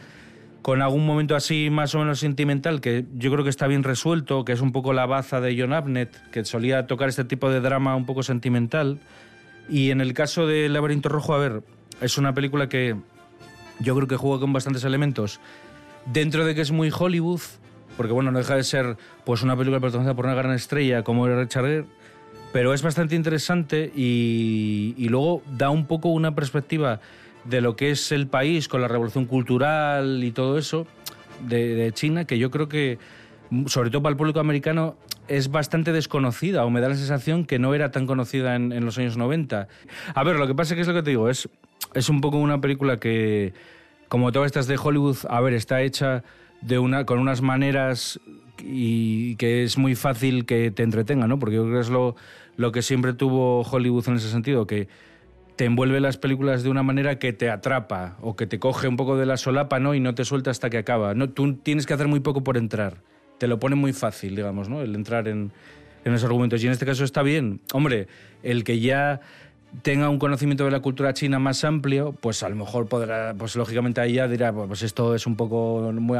con 0.62 0.82
algún 0.82 1.06
momento 1.06 1.36
así 1.36 1.70
más 1.70 1.94
o 1.94 2.00
menos 2.00 2.18
sentimental 2.18 2.80
que 2.80 3.06
yo 3.14 3.30
creo 3.30 3.44
que 3.44 3.50
está 3.50 3.68
bien 3.68 3.84
resuelto, 3.84 4.44
que 4.44 4.52
es 4.52 4.60
un 4.60 4.72
poco 4.72 4.92
la 4.92 5.06
baza 5.06 5.40
de 5.40 5.56
John 5.58 5.72
Abnett, 5.72 6.30
que 6.32 6.44
solía 6.44 6.88
tocar 6.88 7.08
este 7.08 7.24
tipo 7.24 7.48
de 7.48 7.60
drama 7.60 7.94
un 7.94 8.06
poco 8.06 8.24
sentimental. 8.24 8.98
Y 9.68 9.92
en 9.92 10.00
el 10.00 10.14
caso 10.14 10.48
de 10.48 10.68
Laberinto 10.68 11.08
Rojo, 11.08 11.32
a 11.34 11.38
ver, 11.38 11.62
es 12.00 12.18
una 12.18 12.34
película 12.34 12.68
que 12.68 12.96
yo 13.80 13.94
creo 13.94 14.06
que 14.06 14.16
juega 14.16 14.40
con 14.40 14.52
bastantes 14.52 14.84
elementos. 14.84 15.40
Dentro 16.06 16.44
de 16.44 16.54
que 16.54 16.60
es 16.60 16.70
muy 16.70 16.92
Hollywood, 16.96 17.40
porque 17.96 18.12
bueno, 18.12 18.30
no 18.30 18.38
deja 18.38 18.56
de 18.56 18.64
ser 18.64 18.96
pues 19.24 19.42
una 19.42 19.56
película 19.56 19.80
protagonizada 19.80 20.14
por 20.14 20.26
una 20.26 20.34
gran 20.34 20.52
estrella 20.52 21.02
como 21.02 21.26
Richard 21.26 21.64
Gere, 21.64 21.84
pero 22.52 22.74
es 22.74 22.82
bastante 22.82 23.14
interesante 23.14 23.92
y, 23.94 24.94
y 24.96 25.08
luego 25.08 25.42
da 25.56 25.70
un 25.70 25.86
poco 25.86 26.08
una 26.08 26.34
perspectiva 26.34 27.00
de 27.44 27.60
lo 27.60 27.76
que 27.76 27.90
es 27.90 28.12
el 28.12 28.26
país 28.26 28.68
con 28.68 28.80
la 28.80 28.88
revolución 28.88 29.26
cultural 29.26 30.22
y 30.24 30.30
todo 30.30 30.58
eso 30.58 30.86
de, 31.46 31.74
de 31.74 31.92
China, 31.92 32.24
que 32.24 32.38
yo 32.38 32.50
creo 32.50 32.68
que, 32.68 32.98
sobre 33.66 33.90
todo 33.90 34.02
para 34.02 34.12
el 34.12 34.16
público 34.16 34.40
americano, 34.40 34.96
es 35.28 35.50
bastante 35.50 35.92
desconocida 35.92 36.64
o 36.64 36.70
me 36.70 36.80
da 36.80 36.88
la 36.88 36.96
sensación 36.96 37.44
que 37.44 37.58
no 37.58 37.74
era 37.74 37.90
tan 37.92 38.06
conocida 38.06 38.56
en, 38.56 38.72
en 38.72 38.84
los 38.84 38.98
años 38.98 39.16
90. 39.16 39.68
A 40.14 40.24
ver, 40.24 40.36
lo 40.36 40.46
que 40.46 40.54
pasa 40.54 40.74
es 40.74 40.76
que 40.76 40.80
es 40.82 40.88
lo 40.88 40.94
que 40.94 41.02
te 41.02 41.10
digo, 41.10 41.30
es, 41.30 41.48
es 41.94 42.08
un 42.08 42.20
poco 42.20 42.38
una 42.38 42.60
película 42.60 42.98
que, 42.98 43.52
como 44.08 44.32
todas 44.32 44.46
estas 44.46 44.66
de 44.66 44.78
Hollywood, 44.82 45.18
a 45.28 45.40
ver, 45.40 45.54
está 45.54 45.82
hecha 45.82 46.22
de 46.60 46.78
una, 46.78 47.06
con 47.06 47.18
unas 47.18 47.42
maneras 47.42 48.20
y 48.58 49.36
que 49.36 49.64
es 49.64 49.78
muy 49.78 49.94
fácil 49.94 50.44
que 50.44 50.70
te 50.70 50.82
entretenga, 50.82 51.26
¿no? 51.26 51.38
Porque 51.38 51.56
yo 51.56 51.62
creo 51.62 51.74
que 51.74 51.80
es 51.80 51.90
lo, 51.90 52.16
lo 52.56 52.72
que 52.72 52.82
siempre 52.82 53.12
tuvo 53.12 53.62
Hollywood 53.62 54.08
en 54.08 54.16
ese 54.16 54.30
sentido, 54.30 54.66
que 54.66 54.88
te 55.56 55.64
envuelve 55.64 56.00
las 56.00 56.16
películas 56.16 56.62
de 56.62 56.70
una 56.70 56.82
manera 56.82 57.18
que 57.18 57.32
te 57.32 57.50
atrapa 57.50 58.16
o 58.22 58.34
que 58.34 58.46
te 58.46 58.58
coge 58.58 58.88
un 58.88 58.96
poco 58.96 59.16
de 59.16 59.26
la 59.26 59.36
solapa, 59.36 59.78
¿no? 59.78 59.94
Y 59.94 60.00
no 60.00 60.14
te 60.14 60.24
suelta 60.24 60.50
hasta 60.50 60.70
que 60.70 60.78
acaba. 60.78 61.14
No, 61.14 61.30
tú 61.30 61.54
tienes 61.54 61.86
que 61.86 61.94
hacer 61.94 62.08
muy 62.08 62.20
poco 62.20 62.42
por 62.42 62.56
entrar. 62.56 63.02
Te 63.38 63.46
lo 63.46 63.58
pone 63.58 63.76
muy 63.76 63.92
fácil, 63.92 64.36
digamos, 64.36 64.68
¿no? 64.68 64.80
El 64.80 64.94
entrar 64.94 65.28
en, 65.28 65.52
en 66.04 66.14
esos 66.14 66.24
argumentos. 66.24 66.62
Y 66.62 66.66
en 66.66 66.72
este 66.72 66.86
caso 66.86 67.04
está 67.04 67.22
bien. 67.22 67.60
Hombre, 67.72 68.08
el 68.42 68.64
que 68.64 68.80
ya 68.80 69.20
tenga 69.82 70.08
un 70.08 70.18
conocimiento 70.18 70.64
de 70.64 70.70
la 70.70 70.80
cultura 70.80 71.14
china 71.14 71.38
más 71.38 71.64
amplio, 71.64 72.12
pues 72.20 72.42
a 72.42 72.48
lo 72.48 72.56
mejor 72.56 72.88
podrá, 72.88 73.34
pues 73.34 73.56
lógicamente 73.56 74.00
ahí 74.00 74.14
ya 74.14 74.28
dirá, 74.28 74.52
pues 74.52 74.82
esto 74.82 75.14
es 75.14 75.26
un 75.26 75.36
poco 75.36 75.92
muy, 75.92 76.18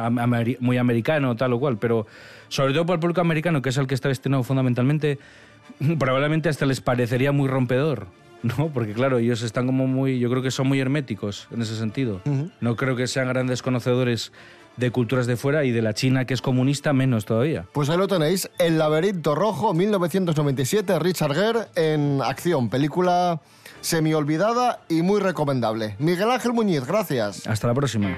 muy 0.60 0.78
americano, 0.78 1.36
tal 1.36 1.52
o 1.52 1.60
cual, 1.60 1.78
pero 1.78 2.06
sobre 2.48 2.72
todo 2.72 2.86
para 2.86 2.94
el 2.94 3.00
público 3.00 3.20
americano, 3.20 3.60
que 3.62 3.70
es 3.70 3.76
el 3.76 3.86
que 3.86 3.94
está 3.94 4.08
destinado 4.08 4.42
fundamentalmente, 4.42 5.18
probablemente 5.98 6.48
hasta 6.48 6.66
les 6.66 6.80
parecería 6.80 7.32
muy 7.32 7.48
rompedor. 7.48 8.06
¿no? 8.58 8.68
Porque 8.68 8.92
claro, 8.92 9.18
ellos 9.18 9.42
están 9.42 9.66
como 9.66 9.86
muy, 9.86 10.18
yo 10.18 10.30
creo 10.30 10.42
que 10.42 10.50
son 10.50 10.68
muy 10.68 10.80
herméticos 10.80 11.48
en 11.50 11.62
ese 11.62 11.76
sentido. 11.76 12.20
No 12.60 12.76
creo 12.76 12.96
que 12.96 13.06
sean 13.06 13.28
grandes 13.28 13.62
conocedores 13.62 14.32
de 14.76 14.90
culturas 14.90 15.26
de 15.26 15.36
fuera 15.36 15.64
y 15.64 15.72
de 15.72 15.82
la 15.82 15.94
China 15.94 16.24
que 16.24 16.34
es 16.34 16.42
comunista 16.42 16.92
menos 16.92 17.24
todavía. 17.24 17.66
Pues 17.72 17.90
ahí 17.90 17.98
lo 17.98 18.08
tenéis, 18.08 18.50
El 18.58 18.78
laberinto 18.78 19.34
rojo, 19.34 19.74
1997, 19.74 20.98
Richard 20.98 21.34
Gere 21.34 21.60
en 21.74 22.20
acción, 22.22 22.70
película 22.70 23.40
semi-olvidada 23.80 24.80
y 24.88 25.02
muy 25.02 25.20
recomendable. 25.20 25.96
Miguel 25.98 26.30
Ángel 26.30 26.52
Muñiz, 26.52 26.86
gracias. 26.86 27.46
Hasta 27.46 27.66
la 27.66 27.74
próxima. 27.74 28.16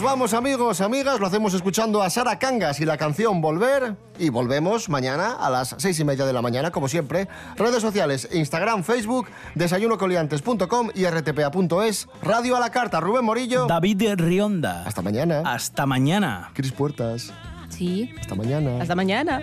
Nos 0.00 0.08
vamos 0.08 0.32
amigos, 0.32 0.80
amigas, 0.80 1.20
lo 1.20 1.26
hacemos 1.26 1.52
escuchando 1.52 2.00
a 2.00 2.08
Sara 2.08 2.38
Cangas 2.38 2.80
y 2.80 2.86
la 2.86 2.96
canción 2.96 3.42
Volver 3.42 3.96
y 4.18 4.30
volvemos 4.30 4.88
mañana 4.88 5.34
a 5.38 5.50
las 5.50 5.74
seis 5.76 6.00
y 6.00 6.04
media 6.04 6.24
de 6.24 6.32
la 6.32 6.40
mañana, 6.40 6.70
como 6.70 6.88
siempre. 6.88 7.28
Redes 7.56 7.82
sociales, 7.82 8.26
Instagram, 8.32 8.82
Facebook, 8.82 9.28
desayunocoliantes.com 9.56 10.88
y 10.94 11.04
rtpa.es, 11.04 12.08
Radio 12.22 12.56
a 12.56 12.60
la 12.60 12.70
Carta, 12.70 12.98
Rubén 12.98 13.26
Morillo. 13.26 13.66
David 13.66 14.14
Rionda. 14.16 14.84
Hasta 14.86 15.02
mañana. 15.02 15.42
Hasta 15.44 15.84
mañana. 15.84 16.50
Cris 16.54 16.72
Puertas. 16.72 17.30
Sí. 17.68 18.10
Hasta 18.18 18.34
mañana. 18.34 18.80
Hasta 18.80 18.94
mañana. 18.94 19.42